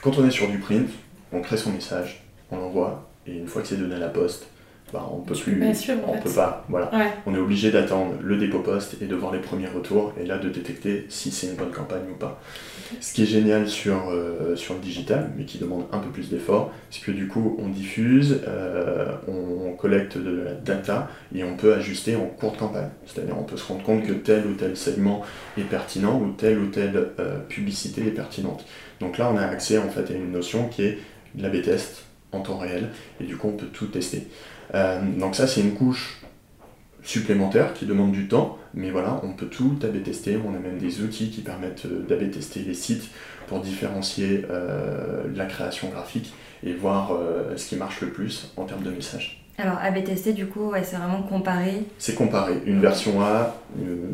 quand 0.01 0.17
on 0.17 0.27
est 0.27 0.31
sur 0.31 0.49
du 0.49 0.57
print, 0.57 0.89
on 1.31 1.41
crée 1.41 1.57
son 1.57 1.71
message, 1.71 2.23
on 2.51 2.57
l'envoie 2.57 3.09
et 3.25 3.37
une 3.37 3.47
fois 3.47 3.61
que 3.61 3.67
c'est 3.67 3.77
donné 3.77 3.95
à 3.95 3.99
la 3.99 4.09
poste, 4.09 4.47
bah, 4.93 5.09
on 5.11 5.21
peut 5.21 5.33
plus, 5.33 5.59
on 6.07 6.17
peut 6.19 6.29
pas, 6.29 6.63
voilà. 6.69 6.91
On 7.25 7.33
est 7.33 7.39
obligé 7.39 7.71
d'attendre 7.71 8.13
le 8.21 8.37
dépôt 8.37 8.59
poste 8.59 8.97
et 9.01 9.05
de 9.05 9.15
voir 9.15 9.33
les 9.33 9.39
premiers 9.39 9.67
retours 9.67 10.13
et 10.21 10.25
là 10.27 10.37
de 10.37 10.49
détecter 10.49 11.07
si 11.09 11.31
c'est 11.31 11.47
une 11.47 11.55
bonne 11.55 11.71
campagne 11.71 12.03
ou 12.11 12.15
pas. 12.15 12.39
Ce 13.01 13.11
qui 13.11 13.23
est 13.23 13.25
génial 13.25 13.67
sur, 13.67 14.11
euh, 14.11 14.55
sur 14.55 14.75
le 14.75 14.79
digital, 14.81 15.31
mais 15.35 15.45
qui 15.45 15.57
demande 15.57 15.85
un 15.91 15.97
peu 15.97 16.09
plus 16.09 16.29
d'effort, 16.29 16.71
c'est 16.91 17.01
que 17.01 17.09
du 17.09 17.27
coup 17.27 17.57
on 17.57 17.69
diffuse, 17.69 18.41
euh, 18.47 19.15
on, 19.27 19.73
collecte 19.73 20.17
de 20.17 20.43
la 20.43 20.53
data 20.53 21.09
et 21.35 21.43
on 21.43 21.57
peut 21.57 21.73
ajuster 21.73 22.15
en 22.15 22.27
cours 22.27 22.51
de 22.51 22.57
campagne. 22.57 22.89
C'est-à-dire 23.07 23.35
on 23.37 23.43
peut 23.43 23.57
se 23.57 23.67
rendre 23.67 23.83
compte 23.83 24.05
que 24.05 24.13
tel 24.13 24.45
ou 24.45 24.53
tel 24.53 24.77
segment 24.77 25.23
est 25.57 25.63
pertinent 25.63 26.21
ou 26.21 26.31
telle 26.31 26.59
ou 26.59 26.67
telle 26.67 27.09
euh, 27.19 27.39
publicité 27.49 28.01
est 28.05 28.11
pertinente. 28.11 28.63
Donc 28.99 29.17
là 29.17 29.31
on 29.33 29.37
a 29.37 29.45
accès 29.45 29.79
en 29.79 29.89
fait 29.89 30.11
à 30.11 30.15
une 30.15 30.31
notion 30.31 30.69
qui 30.69 30.83
est 30.83 30.99
de 31.33 31.41
la 31.41 31.49
B-test 31.49 32.05
en 32.31 32.41
temps 32.41 32.59
réel 32.59 32.89
et 33.19 33.23
du 33.23 33.35
coup 33.35 33.49
on 33.49 33.57
peut 33.57 33.65
tout 33.65 33.87
tester. 33.87 34.27
Euh, 34.73 35.01
donc 35.19 35.35
ça, 35.35 35.47
c'est 35.47 35.61
une 35.61 35.73
couche 35.73 36.21
supplémentaire 37.03 37.73
qui 37.73 37.85
demande 37.85 38.11
du 38.11 38.27
temps, 38.27 38.57
mais 38.73 38.89
voilà, 38.89 39.19
on 39.23 39.33
peut 39.33 39.47
tout 39.47 39.77
AB 39.83 40.03
tester. 40.03 40.37
On 40.37 40.55
a 40.55 40.59
même 40.59 40.77
des 40.77 41.01
outils 41.01 41.29
qui 41.29 41.41
permettent 41.41 41.85
euh, 41.85 42.05
d'AB 42.07 42.31
tester 42.31 42.61
les 42.61 42.73
sites 42.73 43.09
pour 43.47 43.59
différencier 43.59 44.45
euh, 44.49 45.23
la 45.35 45.45
création 45.45 45.89
graphique 45.89 46.33
et 46.63 46.73
voir 46.73 47.11
ce 47.57 47.67
qui 47.67 47.75
marche 47.75 47.99
le 47.99 48.07
plus 48.07 48.53
en 48.55 48.63
termes 48.63 48.83
de 48.83 48.89
messages. 48.89 49.42
Alors, 49.59 49.77
AB 49.83 50.03
tester, 50.03 50.33
du 50.33 50.47
coup, 50.47 50.71
c'est 50.81 50.95
vraiment 50.95 51.21
comparer. 51.21 51.83
C'est 51.99 52.15
comparer 52.15 52.55
une 52.65 52.81
version 52.81 53.21
A 53.21 53.55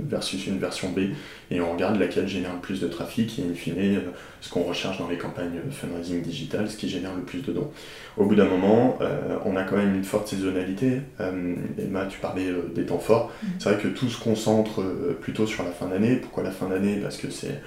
versus 0.10 0.48
une 0.48 0.60
version 0.60 0.90
B, 0.90 1.12
et 1.50 1.62
on 1.62 1.72
regarde 1.72 1.98
laquelle 1.98 2.28
génère 2.28 2.54
le 2.54 2.60
plus 2.60 2.82
de 2.82 2.88
trafic, 2.88 3.40
et 3.40 3.44
in 3.44 3.54
fine, 3.54 3.76
euh, 3.78 4.00
ce 4.42 4.50
qu'on 4.50 4.64
recherche 4.64 4.98
dans 4.98 5.08
les 5.08 5.18
campagnes 5.18 5.60
fundraising 5.72 6.22
digital, 6.22 6.70
ce 6.70 6.76
qui 6.76 6.90
génère 6.90 7.16
le 7.16 7.22
plus 7.22 7.42
de 7.42 7.54
dons. 7.54 7.72
Au 8.18 8.26
bout 8.26 8.36
d'un 8.36 8.50
moment, 8.50 8.98
euh, 9.02 9.38
on 9.46 9.56
a 9.56 9.64
quand 9.64 9.78
même 9.78 9.96
une 9.96 10.04
forte 10.04 10.28
saisonnalité. 10.28 11.02
Euh, 11.22 11.56
Emma, 11.78 12.06
tu 12.08 12.20
parlais 12.20 12.52
des 12.76 12.86
temps 12.86 13.00
forts. 13.00 13.32
Mm. 13.42 13.48
C'est 13.60 13.70
vrai 13.70 13.82
que 13.82 13.88
tout 13.88 14.10
se 14.10 14.22
concentre 14.22 14.84
plutôt 15.22 15.48
sur 15.48 15.64
la 15.64 15.72
fin 15.72 15.88
d'année. 15.88 16.18
Pourquoi 16.18 16.44
la 16.44 16.52
fin 16.52 16.68
d'année? 16.68 16.98
Parce 16.98 17.18
que 17.18 17.30
c'est 17.30 17.62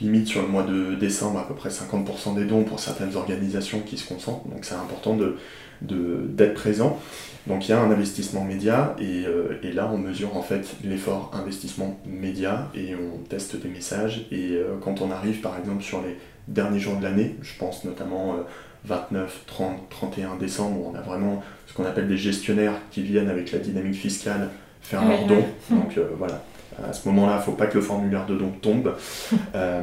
limite 0.00 0.26
sur 0.26 0.42
le 0.42 0.48
mois 0.48 0.62
de 0.62 0.94
décembre 0.94 1.38
à 1.38 1.48
peu 1.48 1.54
près 1.54 1.68
50% 1.68 2.34
des 2.34 2.44
dons 2.44 2.64
pour 2.64 2.80
certaines 2.80 3.16
organisations 3.16 3.80
qui 3.80 3.96
se 3.96 4.08
concentrent, 4.08 4.46
donc 4.48 4.64
c'est 4.64 4.74
important 4.74 5.16
d'être 5.16 5.36
de, 5.82 6.26
d'être 6.28 6.54
présent. 6.54 6.98
Donc 7.46 7.68
il 7.68 7.70
y 7.70 7.74
a 7.74 7.80
un 7.80 7.90
investissement 7.90 8.44
média 8.44 8.96
et, 8.98 9.24
euh, 9.24 9.60
et 9.62 9.72
là 9.72 9.88
on 9.92 9.98
mesure 9.98 10.36
en 10.36 10.42
fait 10.42 10.66
l'effort 10.82 11.30
investissement 11.32 12.00
média 12.04 12.70
et 12.74 12.94
on 12.94 13.18
teste 13.24 13.56
des 13.56 13.68
messages. 13.68 14.26
Et 14.32 14.52
euh, 14.52 14.74
quand 14.80 15.00
on 15.00 15.10
arrive 15.10 15.40
par 15.40 15.56
exemple 15.58 15.82
sur 15.82 16.02
les 16.02 16.16
derniers 16.48 16.80
jours 16.80 16.96
de 16.96 17.04
l'année, 17.04 17.36
je 17.42 17.52
pense 17.58 17.84
notamment 17.84 18.36
29, 18.84 19.44
30, 19.46 19.88
31 19.90 20.36
décembre 20.36 20.80
où 20.80 20.92
on 20.92 20.96
a 20.96 21.00
vraiment 21.00 21.42
ce 21.66 21.74
qu'on 21.74 21.84
appelle 21.84 22.08
des 22.08 22.16
gestionnaires 22.16 22.74
qui 22.90 23.02
viennent 23.02 23.28
avec 23.28 23.52
la 23.52 23.58
dynamique 23.58 23.96
fiscale 23.96 24.50
faire 24.80 25.04
leurs 25.06 25.26
dons. 25.26 25.44
Donc 25.70 25.98
voilà, 26.18 26.42
à 26.84 26.92
ce 26.92 27.08
moment-là, 27.08 27.34
il 27.34 27.38
ne 27.38 27.42
faut 27.42 27.52
pas 27.52 27.66
que 27.66 27.76
le 27.76 27.82
formulaire 27.82 28.26
de 28.26 28.36
don 28.36 28.50
tombe. 28.60 28.94
Euh, 29.54 29.80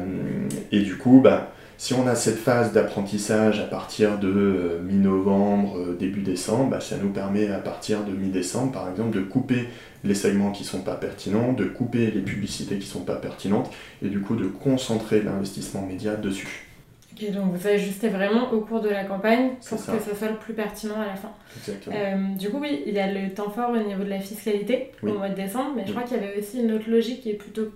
et 0.70 0.80
du 0.80 0.96
coup, 0.96 1.20
bah, 1.22 1.52
si 1.78 1.94
on 1.94 2.06
a 2.06 2.14
cette 2.14 2.38
phase 2.38 2.72
d'apprentissage 2.72 3.58
à 3.58 3.64
partir 3.64 4.18
de 4.18 4.28
euh, 4.28 4.82
mi-novembre, 4.82 5.78
euh, 5.78 5.96
début 5.98 6.22
décembre, 6.22 6.70
bah, 6.70 6.80
ça 6.80 6.96
nous 7.02 7.10
permet 7.10 7.48
à 7.48 7.58
partir 7.58 8.04
de 8.04 8.12
mi-décembre, 8.12 8.72
par 8.72 8.88
exemple, 8.88 9.16
de 9.16 9.22
couper 9.22 9.68
les 10.04 10.14
segments 10.14 10.52
qui 10.52 10.62
ne 10.62 10.68
sont 10.68 10.82
pas 10.82 10.94
pertinents, 10.94 11.52
de 11.52 11.64
couper 11.64 12.10
les 12.10 12.20
publicités 12.20 12.78
qui 12.78 12.86
ne 12.86 12.92
sont 12.92 13.04
pas 13.04 13.16
pertinentes, 13.16 13.70
et 14.02 14.08
du 14.08 14.20
coup 14.20 14.36
de 14.36 14.46
concentrer 14.46 15.22
l'investissement 15.22 15.84
média 15.84 16.14
dessus. 16.14 16.68
Ok, 17.14 17.30
donc 17.30 17.52
vous 17.52 17.66
ajustez 17.66 18.08
vraiment 18.08 18.52
au 18.52 18.60
cours 18.60 18.80
de 18.80 18.88
la 18.88 19.04
campagne 19.04 19.50
pour 19.68 19.78
que 19.78 19.84
ça 19.84 20.16
soit 20.16 20.28
le 20.28 20.36
plus 20.36 20.54
pertinent 20.54 21.00
à 21.00 21.06
la 21.06 21.14
fin. 21.14 21.30
Exactement. 21.56 21.96
Euh, 21.96 22.36
du 22.36 22.50
coup, 22.50 22.58
oui, 22.60 22.82
il 22.86 22.94
y 22.94 22.98
a 22.98 23.12
le 23.12 23.32
temps 23.32 23.50
fort 23.50 23.70
au 23.70 23.76
niveau 23.76 24.02
de 24.02 24.08
la 24.08 24.18
fiscalité 24.18 24.90
au 25.02 25.12
mois 25.12 25.28
de 25.28 25.34
décembre, 25.34 25.72
mais 25.76 25.84
je 25.86 25.92
crois 25.92 26.02
qu'il 26.02 26.16
y 26.16 26.20
avait 26.20 26.38
aussi 26.38 26.60
une 26.60 26.72
autre 26.72 26.90
logique 26.90 27.22
qui 27.22 27.30
est 27.30 27.34
plutôt. 27.34 27.68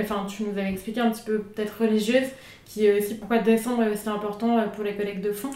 Enfin, 0.00 0.26
tu 0.28 0.44
nous 0.44 0.52
avais 0.52 0.70
expliqué 0.70 1.00
un 1.00 1.10
petit 1.10 1.24
peu 1.24 1.40
peut-être 1.40 1.82
religieuse, 1.82 2.28
qui 2.64 2.86
est 2.86 2.98
aussi 2.98 3.16
pourquoi 3.16 3.38
décembre 3.38 3.82
est 3.82 3.90
aussi 3.90 4.08
important 4.08 4.58
euh, 4.58 4.66
pour 4.68 4.84
les 4.84 4.94
collectes 4.94 5.24
de 5.24 5.32
fonds. 5.32 5.50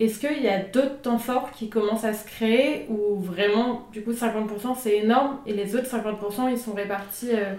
Est-ce 0.00 0.18
qu'il 0.18 0.42
y 0.42 0.48
a 0.48 0.58
d'autres 0.58 1.00
temps 1.02 1.18
forts 1.18 1.52
qui 1.52 1.68
commencent 1.68 2.04
à 2.04 2.14
se 2.14 2.26
créer 2.26 2.86
ou 2.88 3.20
vraiment, 3.20 3.86
du 3.92 4.02
coup, 4.02 4.12
50% 4.12 4.74
c'est 4.76 4.96
énorme 4.96 5.36
et 5.46 5.52
les 5.52 5.76
autres 5.76 5.86
50% 5.86 6.50
ils 6.50 6.58
sont 6.58 6.72
répartis 6.72 7.30
euh, 7.32 7.54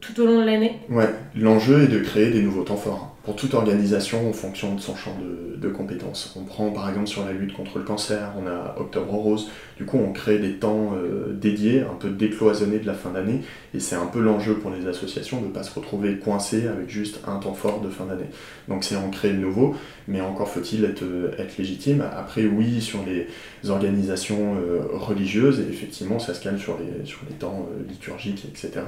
tout 0.00 0.20
au 0.20 0.26
long 0.26 0.40
de 0.40 0.44
l'année? 0.44 0.80
Ouais, 0.90 1.08
l'enjeu 1.34 1.84
est 1.84 1.86
de 1.86 2.00
créer 2.00 2.30
des 2.30 2.42
nouveaux 2.42 2.64
temps 2.64 2.76
forts 2.76 3.16
pour 3.24 3.36
toute 3.36 3.54
organisation 3.54 4.28
en 4.28 4.32
fonction 4.32 4.74
de 4.74 4.80
son 4.80 4.96
champ 4.96 5.16
de, 5.20 5.68
compétences. 5.68 6.34
On 6.36 6.42
prend 6.42 6.70
par 6.70 6.88
exemple 6.88 7.06
sur 7.06 7.24
la 7.24 7.32
lutte 7.32 7.52
contre 7.52 7.78
le 7.78 7.84
cancer, 7.84 8.32
on 8.36 8.48
a 8.48 8.74
Octobre 8.80 9.12
Rose, 9.12 9.48
du 9.76 9.84
coup 9.84 9.96
on 9.96 10.12
crée 10.12 10.40
des 10.40 10.54
temps 10.54 10.92
euh, 10.94 11.32
dédiés, 11.32 11.82
un 11.82 11.94
peu 11.94 12.10
décloisonnés 12.10 12.80
de 12.80 12.86
la 12.86 12.94
fin 12.94 13.10
d'année, 13.10 13.42
et 13.72 13.78
c'est 13.78 13.94
un 13.94 14.06
peu 14.06 14.20
l'enjeu 14.20 14.54
pour 14.54 14.72
les 14.72 14.88
associations 14.88 15.40
de 15.40 15.46
ne 15.46 15.52
pas 15.52 15.62
se 15.62 15.72
retrouver 15.72 16.18
coincé 16.18 16.66
avec 16.66 16.90
juste 16.90 17.20
un 17.28 17.36
temps 17.36 17.54
fort 17.54 17.80
de 17.80 17.88
fin 17.88 18.06
d'année. 18.06 18.28
Donc 18.66 18.82
c'est 18.82 18.96
en 18.96 19.08
créer 19.08 19.32
de 19.32 19.38
nouveau, 19.38 19.76
mais 20.08 20.20
encore 20.20 20.48
faut-il 20.48 20.84
être, 20.84 21.04
être 21.38 21.56
légitime. 21.56 22.04
Après 22.16 22.44
oui, 22.44 22.80
sur 22.80 22.98
les 23.06 23.28
organisations 23.70 24.56
euh, 24.56 24.80
religieuses, 24.92 25.60
et 25.60 25.72
effectivement 25.72 26.18
ça 26.18 26.34
se 26.34 26.42
calme 26.42 26.58
sur 26.58 26.76
les, 26.76 27.06
sur 27.06 27.20
les 27.30 27.36
temps 27.36 27.68
euh, 27.70 27.88
liturgiques, 27.88 28.44
etc. 28.46 28.84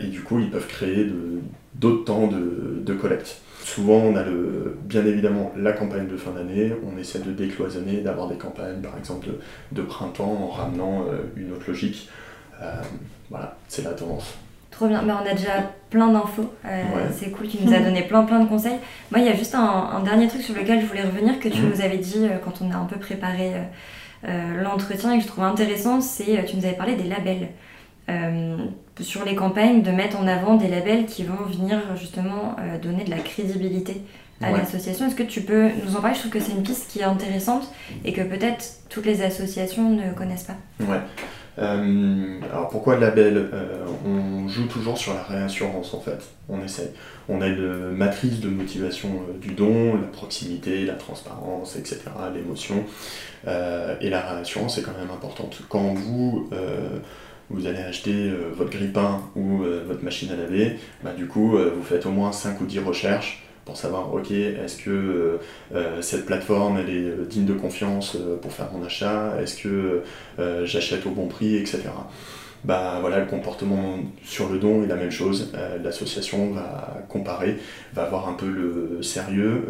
et 0.00 0.06
du 0.06 0.22
coup 0.22 0.38
ils 0.38 0.50
peuvent 0.50 0.66
créer 0.66 1.04
de 1.04 1.40
d'autres 1.74 2.04
temps 2.04 2.26
de, 2.26 2.82
de, 2.84 2.94
collecte. 2.94 3.40
Souvent, 3.62 3.96
on 3.96 4.16
a 4.16 4.22
le, 4.22 4.78
bien 4.84 5.04
évidemment 5.04 5.52
la 5.56 5.72
campagne 5.72 6.06
de 6.06 6.16
fin 6.16 6.30
d'année, 6.30 6.72
on 6.86 6.98
essaie 6.98 7.18
de 7.18 7.32
décloisonner, 7.32 8.00
d'avoir 8.00 8.28
des 8.28 8.36
campagnes, 8.36 8.80
par 8.80 8.96
exemple, 8.96 9.26
de, 9.28 9.38
de 9.72 9.82
printemps, 9.82 10.38
en 10.42 10.48
ramenant 10.48 11.02
euh, 11.02 11.18
une 11.36 11.52
autre 11.52 11.64
logique. 11.68 12.08
Euh, 12.62 12.80
voilà, 13.30 13.56
c'est 13.68 13.84
la 13.84 13.92
tendance. 13.92 14.34
Trop 14.70 14.86
bien, 14.86 15.02
mais 15.02 15.12
on 15.12 15.26
a 15.26 15.34
déjà 15.34 15.72
plein 15.90 16.08
d'infos, 16.08 16.52
euh, 16.64 16.82
c'est 17.12 17.30
cool, 17.30 17.48
tu 17.48 17.58
nous 17.62 17.72
as 17.72 17.80
donné 17.84 18.02
plein 18.02 18.22
plein 18.24 18.40
de 18.40 18.48
conseils. 18.48 18.78
Moi, 19.10 19.20
il 19.20 19.26
y 19.26 19.28
a 19.28 19.34
juste 19.34 19.54
un, 19.54 19.60
un, 19.60 20.02
dernier 20.02 20.28
truc 20.28 20.42
sur 20.42 20.54
lequel 20.54 20.80
je 20.80 20.86
voulais 20.86 21.04
revenir, 21.04 21.38
que 21.40 21.48
tu 21.48 21.60
mmh. 21.60 21.68
nous 21.68 21.80
avais 21.80 21.98
dit 21.98 22.26
quand 22.44 22.62
on 22.62 22.70
a 22.70 22.76
un 22.76 22.84
peu 22.84 22.96
préparé 22.96 23.52
l'entretien 24.24 25.12
et 25.12 25.18
que 25.18 25.22
je 25.22 25.28
trouvais 25.28 25.46
intéressant, 25.46 26.00
c'est 26.00 26.44
tu 26.44 26.56
nous 26.56 26.64
avais 26.64 26.76
parlé 26.76 26.96
des 26.96 27.04
labels. 27.04 27.48
Euh, 28.08 28.56
sur 29.00 29.24
les 29.24 29.36
campagnes 29.36 29.82
de 29.82 29.90
mettre 29.90 30.18
en 30.18 30.26
avant 30.26 30.56
des 30.56 30.66
labels 30.66 31.06
qui 31.06 31.22
vont 31.22 31.44
venir 31.44 31.78
justement 31.96 32.56
euh, 32.58 32.78
donner 32.78 33.04
de 33.04 33.10
la 33.10 33.18
crédibilité 33.18 34.02
à 34.40 34.50
l'association. 34.50 35.06
Est-ce 35.06 35.14
que 35.14 35.22
tu 35.22 35.42
peux 35.42 35.68
nous 35.84 35.96
en 35.96 36.00
parler? 36.00 36.14
Je 36.14 36.20
trouve 36.20 36.32
que 36.32 36.40
c'est 36.40 36.52
une 36.52 36.62
piste 36.62 36.90
qui 36.90 37.00
est 37.00 37.04
intéressante 37.04 37.70
et 38.04 38.12
que 38.12 38.22
peut-être 38.22 38.64
toutes 38.88 39.06
les 39.06 39.22
associations 39.22 39.90
ne 39.90 40.12
connaissent 40.14 40.44
pas. 40.44 40.56
Ouais. 40.80 41.00
Euh, 41.58 42.40
alors 42.50 42.68
pourquoi 42.68 42.94
le 42.96 43.02
label? 43.02 43.50
On 44.04 44.48
joue 44.48 44.66
toujours 44.66 44.96
sur 44.96 45.14
la 45.14 45.22
réassurance 45.22 45.92
en 45.94 46.00
fait. 46.00 46.18
On 46.48 46.60
essaye. 46.62 46.90
On 47.28 47.40
a 47.40 47.46
une 47.46 47.90
matrice 47.90 48.40
de 48.40 48.48
motivation 48.48 49.10
du 49.40 49.52
don, 49.52 49.94
la 49.94 50.08
proximité, 50.08 50.86
la 50.86 50.94
transparence, 50.94 51.76
etc., 51.76 52.00
l'émotion. 52.34 52.84
et 53.44 54.10
la 54.10 54.20
réassurance 54.20 54.78
est 54.78 54.82
quand 54.82 54.96
même 54.98 55.10
importante. 55.10 55.60
Quand 55.68 55.94
vous 55.94 56.48
vous 57.50 57.66
allez 57.66 57.78
acheter 57.78 58.12
euh, 58.12 58.50
votre 58.54 58.70
grille-pain 58.70 59.22
ou 59.34 59.62
euh, 59.62 59.82
votre 59.86 60.04
machine 60.04 60.30
à 60.30 60.36
laver, 60.36 60.76
bah, 61.02 61.12
du 61.16 61.26
coup, 61.26 61.56
euh, 61.56 61.72
vous 61.74 61.82
faites 61.82 62.06
au 62.06 62.10
moins 62.10 62.32
5 62.32 62.60
ou 62.60 62.66
10 62.66 62.80
recherches 62.80 63.44
pour 63.64 63.76
savoir, 63.76 64.14
ok, 64.14 64.30
est-ce 64.30 64.82
que 64.82 65.38
cette 66.00 66.24
plateforme 66.24 66.78
elle 66.78 66.88
est 66.88 67.28
digne 67.28 67.44
de 67.44 67.52
confiance 67.52 68.16
pour 68.40 68.50
faire 68.50 68.72
mon 68.72 68.82
achat, 68.82 69.36
est-ce 69.42 69.62
que 69.62 70.02
j'achète 70.64 71.04
au 71.04 71.10
bon 71.10 71.26
prix, 71.26 71.54
etc. 71.54 71.82
Bah 72.64 72.96
voilà, 73.02 73.20
le 73.20 73.26
comportement 73.26 73.98
sur 74.24 74.48
le 74.48 74.58
don 74.58 74.84
est 74.84 74.86
la 74.86 74.96
même 74.96 75.10
chose. 75.10 75.52
L'association 75.84 76.50
va 76.52 77.04
comparer, 77.10 77.58
va 77.92 78.04
avoir 78.04 78.30
un 78.30 78.32
peu 78.32 78.48
le 78.48 79.02
sérieux, 79.02 79.66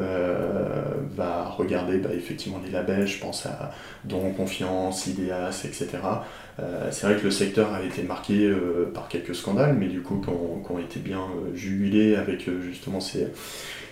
va 1.17 1.47
regarder 1.47 1.99
bah, 1.99 2.11
effectivement 2.14 2.61
les 2.64 2.71
labels, 2.71 3.09
je 3.09 3.19
pense 3.19 3.47
à 3.47 3.73
Don 4.05 4.31
Confiance, 4.31 5.09
IDEAS, 5.09 5.64
etc. 5.64 5.88
Euh, 6.61 6.88
c'est 6.90 7.07
vrai 7.07 7.16
que 7.16 7.25
le 7.25 7.31
secteur 7.31 7.73
a 7.73 7.83
été 7.83 8.03
marqué 8.03 8.47
euh, 8.47 8.90
par 8.92 9.09
quelques 9.09 9.35
scandales, 9.35 9.77
mais 9.79 9.87
du 9.87 10.01
coup, 10.01 10.21
qui 10.21 10.29
ont, 10.29 10.79
été 10.79 10.99
bien 11.01 11.21
euh, 11.21 11.55
jugulés 11.55 12.16
avec 12.16 12.49
justement 12.61 13.01
ces, 13.01 13.29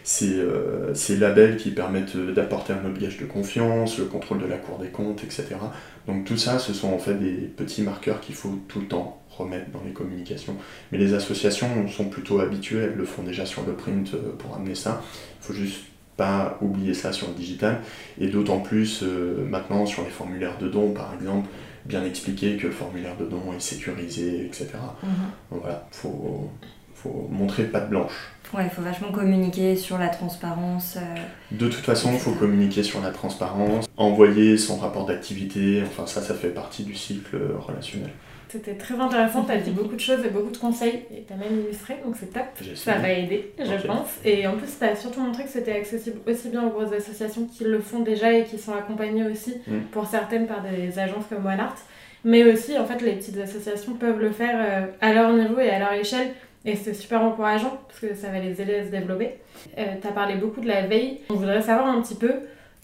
ces, 0.02 1.16
labels 1.16 1.57
qui 1.57 1.70
permettent 1.70 2.16
d'apporter 2.16 2.72
un 2.72 2.85
obligage 2.85 3.18
de 3.18 3.24
confiance, 3.24 3.98
le 3.98 4.07
contrôle 4.07 4.40
de 4.40 4.46
la 4.46 4.57
Cour 4.57 4.79
des 4.79 4.88
comptes, 4.88 5.22
etc. 5.22 5.46
Donc 6.07 6.24
tout 6.24 6.37
ça, 6.37 6.59
ce 6.59 6.72
sont 6.72 6.92
en 6.92 6.98
fait 6.98 7.14
des 7.14 7.33
petits 7.33 7.83
marqueurs 7.83 8.20
qu'il 8.20 8.35
faut 8.35 8.59
tout 8.68 8.81
le 8.81 8.87
temps 8.87 9.22
remettre 9.31 9.70
dans 9.70 9.83
les 9.85 9.92
communications. 9.92 10.57
Mais 10.90 10.98
les 10.98 11.14
associations 11.14 11.88
sont 11.88 12.07
plutôt 12.07 12.40
habituées, 12.40 12.81
elles 12.85 12.96
le 12.96 13.05
font 13.05 13.22
déjà 13.22 13.46
sur 13.46 13.64
le 13.64 13.74
print 13.74 14.16
pour 14.38 14.57
amener 14.57 14.74
ça. 14.74 15.02
Il 15.40 15.46
faut 15.46 15.52
juste 15.52 15.85
pas 16.16 16.57
oublier 16.62 16.94
ça 16.94 17.12
sur 17.12 17.29
le 17.29 17.35
digital. 17.35 17.81
Et 18.18 18.29
d'autant 18.29 18.61
plus 18.61 19.02
maintenant 19.02 19.85
sur 19.85 20.05
les 20.05 20.11
formulaires 20.11 20.57
de 20.59 20.68
dons, 20.68 20.92
par 20.92 21.12
exemple, 21.14 21.48
bien 21.87 22.05
expliquer 22.05 22.57
que 22.57 22.66
le 22.66 22.72
formulaire 22.72 23.16
de 23.16 23.27
don 23.27 23.53
est 23.55 23.61
sécurisé, 23.61 24.46
etc. 24.46 24.68
Donc 25.51 25.61
voilà, 25.62 25.87
il 25.92 25.96
faut, 25.96 26.51
faut 27.02 27.28
montrer 27.30 27.64
patte 27.64 27.90
blanche. 27.90 28.32
Ouais, 28.54 28.64
il 28.64 28.70
faut 28.70 28.82
vachement 28.82 29.11
communiquer 29.11 29.76
sur 29.76 29.98
la 29.98 30.09
transparence. 30.09 30.96
Euh, 30.96 31.00
de 31.50 31.66
toute 31.66 31.85
façon, 31.85 32.11
il 32.12 32.18
faut 32.18 32.32
communiquer 32.32 32.82
sur 32.82 33.00
la 33.00 33.11
transparence, 33.11 33.87
envoyer 33.96 34.56
son 34.56 34.76
rapport 34.76 35.06
d'activité, 35.06 35.82
enfin 35.85 36.06
ça, 36.06 36.22
ça 36.22 36.35
fait 36.35 36.50
partie 36.50 36.85
du 36.85 36.94
cycle 36.94 37.37
relationnel. 37.59 38.11
C'était 38.48 38.74
très 38.74 38.94
intéressant, 38.94 39.44
tu 39.44 39.50
as 39.50 39.56
dit 39.56 39.72
beaucoup 39.72 39.96
de 39.96 40.00
choses 40.00 40.24
et 40.24 40.28
beaucoup 40.28 40.52
de 40.52 40.56
conseils 40.56 41.02
et 41.11 41.24
tu 41.26 41.32
as 41.32 41.37
même 41.37 41.61
illustré, 41.64 41.96
donc 42.04 42.14
c'est 42.18 42.32
top. 42.32 42.44
Ça 42.76 42.94
va 42.94 43.11
aider, 43.11 43.52
je 43.59 43.87
pense. 43.87 44.09
Et 44.24 44.46
en 44.46 44.56
plus, 44.56 44.68
tu 44.78 44.85
as 44.85 44.94
surtout 44.94 45.20
montré 45.20 45.44
que 45.44 45.50
c'était 45.50 45.72
accessible 45.72 46.20
aussi 46.26 46.48
bien 46.48 46.64
aux 46.64 46.70
grosses 46.70 46.92
associations 46.92 47.46
qui 47.46 47.64
le 47.64 47.80
font 47.80 48.00
déjà 48.00 48.32
et 48.32 48.44
qui 48.44 48.59
sont 48.59 48.72
accompagnées 48.72 49.26
aussi, 49.26 49.56
mm. 49.66 49.80
pour 49.90 50.06
certaines, 50.06 50.46
par 50.46 50.62
des 50.62 50.96
agences 50.98 51.24
comme 51.28 51.44
OneArt. 51.44 51.76
Mais 52.24 52.44
aussi, 52.44 52.78
en 52.78 52.87
fait, 52.87 53.02
les 53.02 53.12
petites 53.12 53.38
associations 53.38 53.94
peuvent 53.94 54.20
le 54.20 54.30
faire 54.30 54.56
euh, 54.59 54.87
à 55.00 55.12
leur 55.12 55.32
niveau 55.32 55.59
et 55.59 55.70
à 55.70 55.78
leur 55.78 55.92
échelle. 55.92 56.28
Et 56.66 56.76
c'est 56.76 56.94
super 56.94 57.22
encourageant 57.22 57.79
parce 57.88 58.00
que 58.00 58.14
ça 58.14 58.29
va 58.29 58.40
les 58.40 58.61
aider 58.61 58.74
à 58.74 58.85
se 58.85 58.90
développer. 58.90 59.35
Euh, 59.79 59.94
tu 60.00 60.07
as 60.07 60.12
parlé 60.12 60.35
beaucoup 60.35 60.61
de 60.61 60.68
la 60.68 60.87
veille. 60.87 61.20
On 61.31 61.35
voudrait 61.35 61.62
savoir 61.62 61.87
un 61.87 62.02
petit 62.02 62.16
peu 62.16 62.33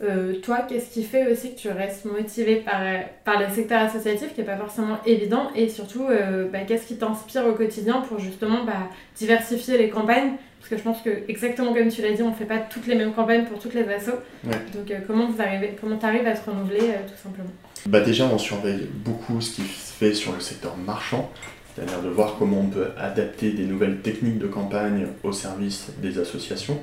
euh, 0.03 0.35
toi, 0.41 0.65
qu'est-ce 0.69 0.91
qui 0.91 1.05
fait 1.05 1.31
aussi 1.31 1.55
que 1.55 1.61
tu 1.61 1.69
restes 1.69 2.05
motivé 2.07 2.57
par, 2.57 2.81
par 3.25 3.41
le 3.41 3.49
secteur 3.55 3.83
associatif, 3.83 4.35
qui 4.35 4.41
n'est 4.41 4.47
pas 4.47 4.57
forcément 4.57 4.99
évident, 5.07 5.51
et 5.55 5.69
surtout, 5.69 6.07
euh, 6.11 6.49
bah, 6.51 6.61
qu'est-ce 6.67 6.87
qui 6.87 6.97
t'inspire 6.97 7.47
au 7.47 7.53
quotidien 7.53 8.01
pour 8.01 8.19
justement 8.19 8.65
bah, 8.65 8.89
diversifier 9.17 9.79
les 9.79 9.91
campagnes? 9.91 10.33
Parce 10.59 10.71
que 10.71 10.77
je 10.77 10.83
pense 10.83 11.03
que, 11.03 11.11
exactement 11.29 11.73
comme 11.73 11.89
tu 11.89 12.03
l'as 12.03 12.13
dit, 12.13 12.23
on 12.23 12.31
ne 12.31 12.35
fait 12.35 12.47
pas 12.47 12.59
toutes 12.59 12.87
les 12.87 12.95
mêmes 12.95 13.13
campagnes 13.13 13.45
pour 13.45 13.59
toutes 13.59 13.75
les 13.75 13.89
assos. 13.89 14.19
Donc, 14.45 14.91
euh, 14.91 14.99
comment 15.07 15.29
vous 15.29 15.41
arrivez, 15.41 15.77
comment 15.81 15.97
tu 15.97 16.07
arrives 16.07 16.27
à 16.27 16.33
te 16.33 16.51
renouveler, 16.51 16.81
tout 16.81 17.23
simplement? 17.23 17.51
Bah 17.87 18.01
Déjà, 18.01 18.27
on 18.27 18.39
surveille 18.39 18.89
beaucoup 18.93 19.41
ce 19.41 19.57
qui 19.57 19.63
se 19.63 19.93
fait 19.93 20.15
sur 20.15 20.33
le 20.33 20.41
secteur 20.41 20.77
marchand, 20.77 21.31
c'est-à-dire 21.75 22.03
de 22.03 22.09
voir 22.09 22.37
comment 22.39 22.61
on 22.61 22.67
peut 22.67 22.89
adapter 22.99 23.51
des 23.51 23.65
nouvelles 23.65 23.99
techniques 23.99 24.39
de 24.39 24.47
campagne 24.47 25.07
au 25.23 25.33
service 25.33 25.89
des 26.01 26.19
associations. 26.19 26.79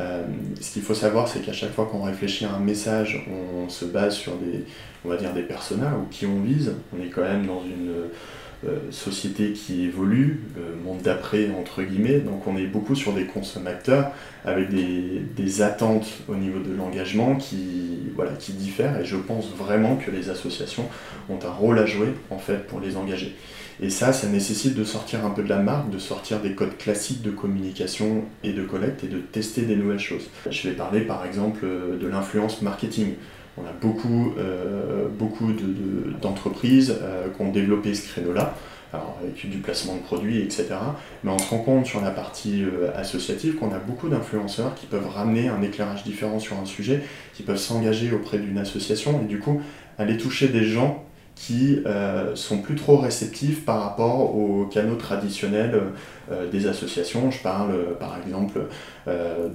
Euh, 0.00 0.22
ce 0.60 0.72
qu'il 0.72 0.82
faut 0.82 0.94
savoir, 0.94 1.28
c'est 1.28 1.40
qu'à 1.40 1.52
chaque 1.52 1.72
fois 1.72 1.86
qu'on 1.86 2.02
réfléchit 2.02 2.44
à 2.44 2.52
un 2.52 2.60
message, 2.60 3.26
on 3.64 3.68
se 3.68 3.84
base 3.84 4.14
sur 4.14 4.36
des, 4.36 4.64
on 5.04 5.08
va 5.08 5.16
dire 5.16 5.32
des 5.32 5.42
personas 5.42 5.92
ou 5.96 6.06
qui 6.10 6.26
on 6.26 6.40
vise. 6.40 6.74
On 6.96 7.02
est 7.02 7.08
quand 7.08 7.22
même 7.22 7.46
dans 7.46 7.62
une, 7.62 7.92
société 8.90 9.52
qui 9.52 9.84
évolue, 9.84 10.40
monde 10.84 11.00
d'après 11.02 11.48
entre 11.56 11.80
guillemets, 11.82 12.18
donc 12.18 12.44
on 12.48 12.56
est 12.56 12.66
beaucoup 12.66 12.96
sur 12.96 13.12
des 13.12 13.24
consommateurs 13.24 14.10
avec 14.44 14.68
des, 14.70 15.62
attentes 15.62 16.08
au 16.26 16.34
niveau 16.34 16.58
de 16.58 16.74
l'engagement 16.74 17.36
qui, 17.36 18.10
voilà, 18.16 18.32
qui 18.32 18.52
diffèrent 18.52 18.98
et 19.00 19.04
je 19.04 19.16
pense 19.16 19.50
vraiment 19.56 19.94
que 19.94 20.10
les 20.10 20.28
associations 20.28 20.88
ont 21.30 21.38
un 21.44 21.50
rôle 21.52 21.78
à 21.78 21.86
jouer 21.86 22.08
en 22.30 22.38
fait 22.38 22.66
pour 22.66 22.80
les 22.80 22.96
engager. 22.96 23.36
Et 23.80 23.90
ça, 23.90 24.12
ça 24.12 24.26
nécessite 24.26 24.74
de 24.74 24.84
sortir 24.84 25.24
un 25.24 25.30
peu 25.30 25.42
de 25.42 25.48
la 25.48 25.58
marque, 25.58 25.90
de 25.90 25.98
sortir 25.98 26.40
des 26.40 26.52
codes 26.54 26.76
classiques 26.76 27.22
de 27.22 27.30
communication 27.30 28.24
et 28.42 28.52
de 28.52 28.62
collecte 28.62 29.04
et 29.04 29.08
de 29.08 29.18
tester 29.18 29.62
des 29.62 29.76
nouvelles 29.76 30.00
choses. 30.00 30.28
Je 30.50 30.68
vais 30.68 30.74
parler 30.74 31.02
par 31.02 31.24
exemple 31.24 31.64
de 31.64 32.06
l'influence 32.06 32.60
marketing. 32.62 33.14
On 33.56 33.66
a 33.66 33.72
beaucoup, 33.80 34.34
euh, 34.38 35.08
d'entreprises 36.20 36.96
euh, 37.00 37.28
qui 37.28 37.42
ont 37.42 37.50
développé 37.50 37.94
ce 37.94 38.08
créneau-là 38.08 38.54
avec 38.92 39.48
du 39.50 39.58
placement 39.58 39.96
de 39.96 40.00
produits, 40.00 40.40
etc. 40.40 40.68
Mais 41.22 41.30
on 41.30 41.38
se 41.38 41.50
rend 41.50 41.58
compte 41.58 41.86
sur 41.86 42.00
la 42.00 42.10
partie 42.10 42.62
euh, 42.62 42.90
associative 42.94 43.56
qu'on 43.56 43.72
a 43.72 43.78
beaucoup 43.78 44.08
d'influenceurs 44.08 44.74
qui 44.74 44.86
peuvent 44.86 45.08
ramener 45.08 45.48
un 45.48 45.60
éclairage 45.60 46.04
différent 46.04 46.38
sur 46.38 46.56
un 46.58 46.64
sujet, 46.64 47.02
qui 47.34 47.42
peuvent 47.42 47.58
s'engager 47.58 48.12
auprès 48.12 48.38
d'une 48.38 48.58
association 48.58 49.20
et 49.22 49.26
du 49.26 49.40
coup 49.40 49.60
aller 49.98 50.16
toucher 50.16 50.48
des 50.48 50.64
gens 50.64 51.04
qui 51.38 51.80
euh, 51.86 52.34
sont 52.34 52.58
plus 52.58 52.74
trop 52.74 52.96
réceptifs 52.96 53.64
par 53.64 53.80
rapport 53.80 54.34
aux 54.34 54.66
canaux 54.66 54.96
traditionnels 54.96 55.80
euh, 56.32 56.50
des 56.50 56.66
associations. 56.66 57.30
Je 57.30 57.40
parle 57.40 57.70
euh, 57.72 57.94
par 57.98 58.18
exemple 58.18 58.60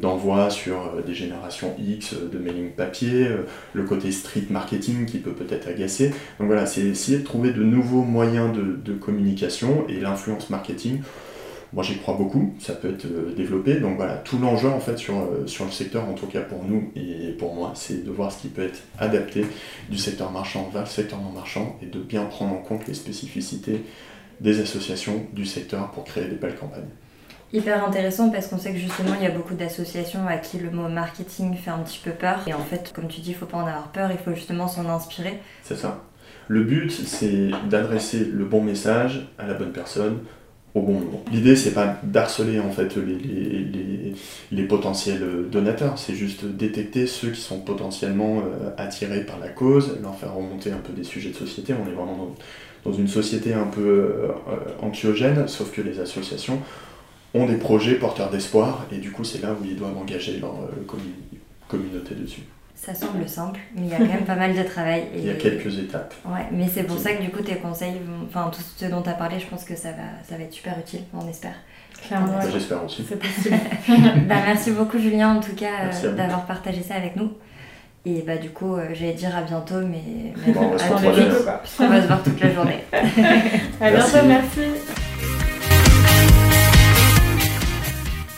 d'envoi 0.02 0.50
sur 0.50 0.94
des 1.06 1.14
générations 1.14 1.76
X 1.78 2.16
de 2.16 2.40
mailing 2.40 2.72
papier, 2.72 3.28
le 3.74 3.84
côté 3.84 4.12
street 4.12 4.48
marketing 4.50 5.06
qui 5.06 5.20
peut 5.20 5.34
peut-être 5.34 5.68
agacer. 5.68 6.10
Donc 6.40 6.48
voilà, 6.48 6.66
c'est 6.66 6.82
essayer 6.82 7.20
de 7.20 7.24
trouver 7.24 7.52
de 7.52 7.62
nouveaux 7.62 8.02
moyens 8.02 8.50
de 8.52 8.94
communication 8.94 9.86
et 9.88 10.00
l'influence 10.00 10.50
marketing 10.50 11.02
moi, 11.74 11.84
j'y 11.84 11.98
crois 11.98 12.14
beaucoup, 12.14 12.54
ça 12.60 12.74
peut 12.74 12.92
être 12.92 13.06
euh, 13.06 13.34
développé. 13.36 13.80
Donc 13.80 13.98
voilà, 13.98 14.18
tout 14.18 14.38
l'enjeu 14.38 14.70
en 14.70 14.80
fait 14.80 14.98
sur, 14.98 15.18
euh, 15.18 15.48
sur 15.48 15.66
le 15.66 15.72
secteur, 15.72 16.08
en 16.08 16.14
tout 16.14 16.28
cas 16.28 16.42
pour 16.42 16.64
nous 16.64 16.92
et 16.96 17.32
pour 17.40 17.56
moi, 17.56 17.72
c'est 17.76 18.06
de 18.06 18.12
voir 18.12 18.32
ce 18.32 18.42
qui 18.42 18.48
peut 18.50 18.64
être 18.64 18.82
adapté 19.00 19.46
du 19.90 19.98
secteur 19.98 20.32
marchand 20.32 20.70
vers 20.72 20.84
le 20.84 20.88
secteur 20.88 21.20
non 21.20 21.32
marchand 21.32 21.78
et 21.82 21.88
de 21.88 22.00
bien 22.00 22.26
prendre 22.26 22.54
en 22.54 22.58
compte 22.58 22.88
les 22.88 22.94
spécificités 22.94 23.84
des 24.40 24.60
associations 24.62 25.26
du 25.34 25.46
secteur 25.46 25.90
pour 25.92 26.04
créer 26.04 26.26
des 26.26 26.36
belles 26.36 26.56
campagnes. 26.56 26.90
Hyper 27.52 27.86
intéressant 27.88 28.30
parce 28.30 28.48
qu'on 28.48 28.58
sait 28.58 28.72
que 28.72 28.80
justement 28.80 29.14
il 29.16 29.24
y 29.24 29.28
a 29.28 29.32
beaucoup 29.32 29.54
d'associations 29.54 30.28
à 30.28 30.38
qui 30.38 30.58
le 30.60 30.72
mot 30.72 30.90
marketing 30.90 31.56
fait 31.56 31.70
un 31.72 31.80
petit 31.80 32.02
peu 32.04 32.12
peur. 32.12 32.40
Et 32.48 32.54
en 32.54 32.64
fait, 32.64 32.92
comme 32.94 33.08
tu 33.08 33.22
dis, 33.22 33.32
il 33.32 33.34
ne 33.34 33.38
faut 33.38 33.46
pas 33.46 33.58
en 33.58 33.68
avoir 33.68 33.92
peur, 33.92 34.12
il 34.12 34.18
faut 34.18 34.34
justement 34.34 34.68
s'en 34.68 34.90
inspirer. 34.90 35.40
C'est 35.64 35.78
ça. 35.78 36.04
Le 36.48 36.64
but, 36.64 36.92
c'est 36.92 37.52
d'adresser 37.70 38.26
le 38.26 38.44
bon 38.44 38.62
message 38.62 39.28
à 39.38 39.48
la 39.48 39.54
bonne 39.54 39.72
personne 39.72 40.20
L'idée, 41.32 41.56
c'est 41.56 41.74
pas 41.74 42.00
d'harceler 42.02 42.60
en 42.60 42.72
fait 42.72 42.96
les, 44.52 44.64
potentiels 44.64 45.22
donateurs, 45.52 46.00
c'est 46.00 46.16
juste 46.16 46.46
détecter 46.46 47.06
ceux 47.06 47.30
qui 47.30 47.42
sont 47.42 47.60
potentiellement 47.60 48.40
euh, 48.40 48.70
attirés 48.78 49.24
par 49.24 49.40
la 49.40 49.50
cause, 49.50 50.00
leur 50.02 50.16
faire 50.16 50.34
remonter 50.34 50.72
un 50.72 50.78
peu 50.78 50.94
des 50.94 51.04
sujets 51.04 51.30
de 51.30 51.36
société. 51.36 51.74
On 51.74 51.88
est 51.88 51.94
vraiment 51.94 52.16
dans, 52.16 52.90
dans 52.90 52.98
une 52.98 53.08
société 53.08 53.54
un 53.54 53.66
peu 53.66 53.82
euh, 53.82 54.30
anxiogène, 54.82 55.48
sauf 55.48 55.72
que 55.72 55.82
les 55.82 56.00
associations 56.00 56.60
ont 57.36 57.46
des 57.46 57.58
projets 57.58 57.96
porteurs 57.96 58.32
d'espoir, 58.32 58.86
et 58.92 58.98
du 58.98 59.12
coup, 59.12 59.24
c'est 59.24 59.42
là 59.42 59.56
où 59.60 59.64
ils 59.66 59.76
doivent 59.76 59.98
engager 59.98 60.40
leur 60.40 60.54
euh, 60.54 60.98
communauté 61.68 62.16
dessus. 62.16 62.42
Ça 62.86 62.94
semble 62.94 63.30
simple, 63.30 63.62
mais 63.74 63.84
il 63.84 63.90
y 63.90 63.94
a 63.94 63.98
quand 63.98 64.14
même 64.14 64.26
pas 64.26 64.36
mal 64.36 64.54
de 64.54 64.62
travail. 64.62 65.06
Et... 65.16 65.20
Il 65.20 65.26
y 65.26 65.30
a 65.30 65.36
quelques 65.36 65.80
étapes. 65.80 66.14
Ouais, 66.26 66.46
mais 66.52 66.68
c'est 66.68 66.84
pour 66.84 67.00
ça 67.00 67.14
que 67.14 67.22
du 67.22 67.30
coup 67.30 67.42
tes 67.42 67.56
conseils, 67.56 68.02
enfin 68.28 68.52
tout 68.54 68.62
ce 68.76 68.86
dont 68.88 69.02
tu 69.02 69.10
as 69.10 69.14
parlé, 69.14 69.40
je 69.40 69.46
pense 69.46 69.64
que 69.64 69.74
ça 69.74 69.92
va, 69.92 70.04
ça 70.28 70.36
va 70.36 70.44
être 70.44 70.52
super 70.52 70.78
utile, 70.78 71.00
on 71.14 71.26
espère. 71.30 71.56
Clairement. 72.06 72.34
Bah, 72.34 72.50
j'espère 72.52 72.84
aussi. 72.84 73.06
C'est 73.08 73.18
possible. 73.18 73.56
bah, 74.28 74.36
merci 74.46 74.72
beaucoup 74.72 75.00
Julien 75.00 75.38
en 75.38 75.40
tout 75.40 75.56
cas 75.56 75.92
euh, 76.04 76.12
d'avoir 76.14 76.46
partagé 76.46 76.84
ça 76.84 76.96
avec 76.96 77.16
nous. 77.16 77.32
Et 78.06 78.22
bah 78.28 78.36
du 78.36 78.50
coup, 78.50 78.76
euh, 78.76 78.90
j'allais 78.94 79.14
dire 79.14 79.34
à 79.34 79.44
bientôt, 79.44 79.80
mais, 79.80 80.34
bon, 80.52 80.74
on, 80.74 80.76
va 80.76 81.62
on 81.80 81.88
va 81.88 82.02
se 82.02 82.08
voir 82.08 82.22
toute 82.22 82.42
la 82.42 82.54
journée. 82.54 82.84
à 82.92 83.92
bientôt, 83.92 84.28
merci. 84.28 84.60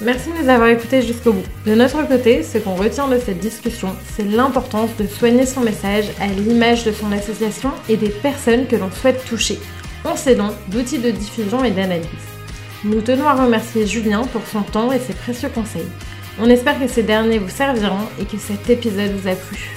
Merci 0.05 0.29
de 0.29 0.43
nous 0.43 0.49
avoir 0.49 0.69
écoutés 0.69 1.01
jusqu'au 1.01 1.33
bout. 1.33 1.45
De 1.65 1.73
notre 1.73 2.07
côté, 2.07 2.43
ce 2.43 2.59
qu'on 2.59 2.75
retient 2.75 3.07
de 3.07 3.17
cette 3.17 3.39
discussion, 3.39 3.95
c'est 4.15 4.23
l'importance 4.23 4.91
de 4.99 5.07
soigner 5.07 5.47
son 5.47 5.61
message 5.61 6.05
à 6.21 6.27
l'image 6.27 6.83
de 6.83 6.91
son 6.91 7.11
association 7.11 7.71
et 7.89 7.97
des 7.97 8.09
personnes 8.09 8.67
que 8.67 8.75
l'on 8.75 8.91
souhaite 8.91 9.25
toucher, 9.25 9.57
en 10.03 10.15
s'aidant 10.15 10.51
d'outils 10.67 10.99
de 10.99 11.09
diffusion 11.09 11.63
et 11.63 11.71
d'analyse. 11.71 12.05
Nous 12.83 13.01
tenons 13.01 13.27
à 13.27 13.33
remercier 13.33 13.87
Julien 13.87 14.25
pour 14.25 14.45
son 14.45 14.61
temps 14.61 14.91
et 14.91 14.99
ses 14.99 15.13
précieux 15.13 15.49
conseils. 15.49 15.89
On 16.39 16.51
espère 16.51 16.79
que 16.79 16.87
ces 16.87 17.01
derniers 17.01 17.39
vous 17.39 17.49
serviront 17.49 18.07
et 18.21 18.25
que 18.25 18.37
cet 18.37 18.69
épisode 18.69 19.11
vous 19.13 19.27
a 19.27 19.33
plu. 19.33 19.71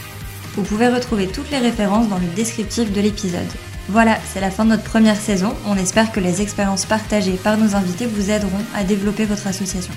Vous 0.56 0.62
pouvez 0.62 0.88
retrouver 0.88 1.28
toutes 1.28 1.50
les 1.50 1.56
références 1.56 2.10
dans 2.10 2.18
le 2.18 2.36
descriptif 2.36 2.92
de 2.92 3.00
l'épisode. 3.00 3.48
Voilà, 3.88 4.18
c'est 4.30 4.42
la 4.42 4.50
fin 4.50 4.66
de 4.66 4.70
notre 4.70 4.82
première 4.82 5.16
saison. 5.16 5.54
On 5.66 5.76
espère 5.76 6.12
que 6.12 6.20
les 6.20 6.42
expériences 6.42 6.84
partagées 6.84 7.38
par 7.42 7.56
nos 7.56 7.74
invités 7.74 8.04
vous 8.04 8.30
aideront 8.30 8.60
à 8.74 8.84
développer 8.84 9.24
votre 9.24 9.46
association. 9.46 9.94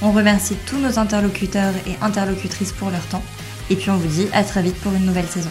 On 0.00 0.12
remercie 0.12 0.56
tous 0.66 0.78
nos 0.78 0.98
interlocuteurs 0.98 1.74
et 1.86 1.96
interlocutrices 2.00 2.72
pour 2.72 2.90
leur 2.90 3.04
temps. 3.06 3.22
Et 3.70 3.76
puis 3.76 3.90
on 3.90 3.96
vous 3.96 4.08
dit 4.08 4.28
à 4.32 4.44
très 4.44 4.62
vite 4.62 4.76
pour 4.76 4.92
une 4.92 5.04
nouvelle 5.04 5.26
saison. 5.26 5.50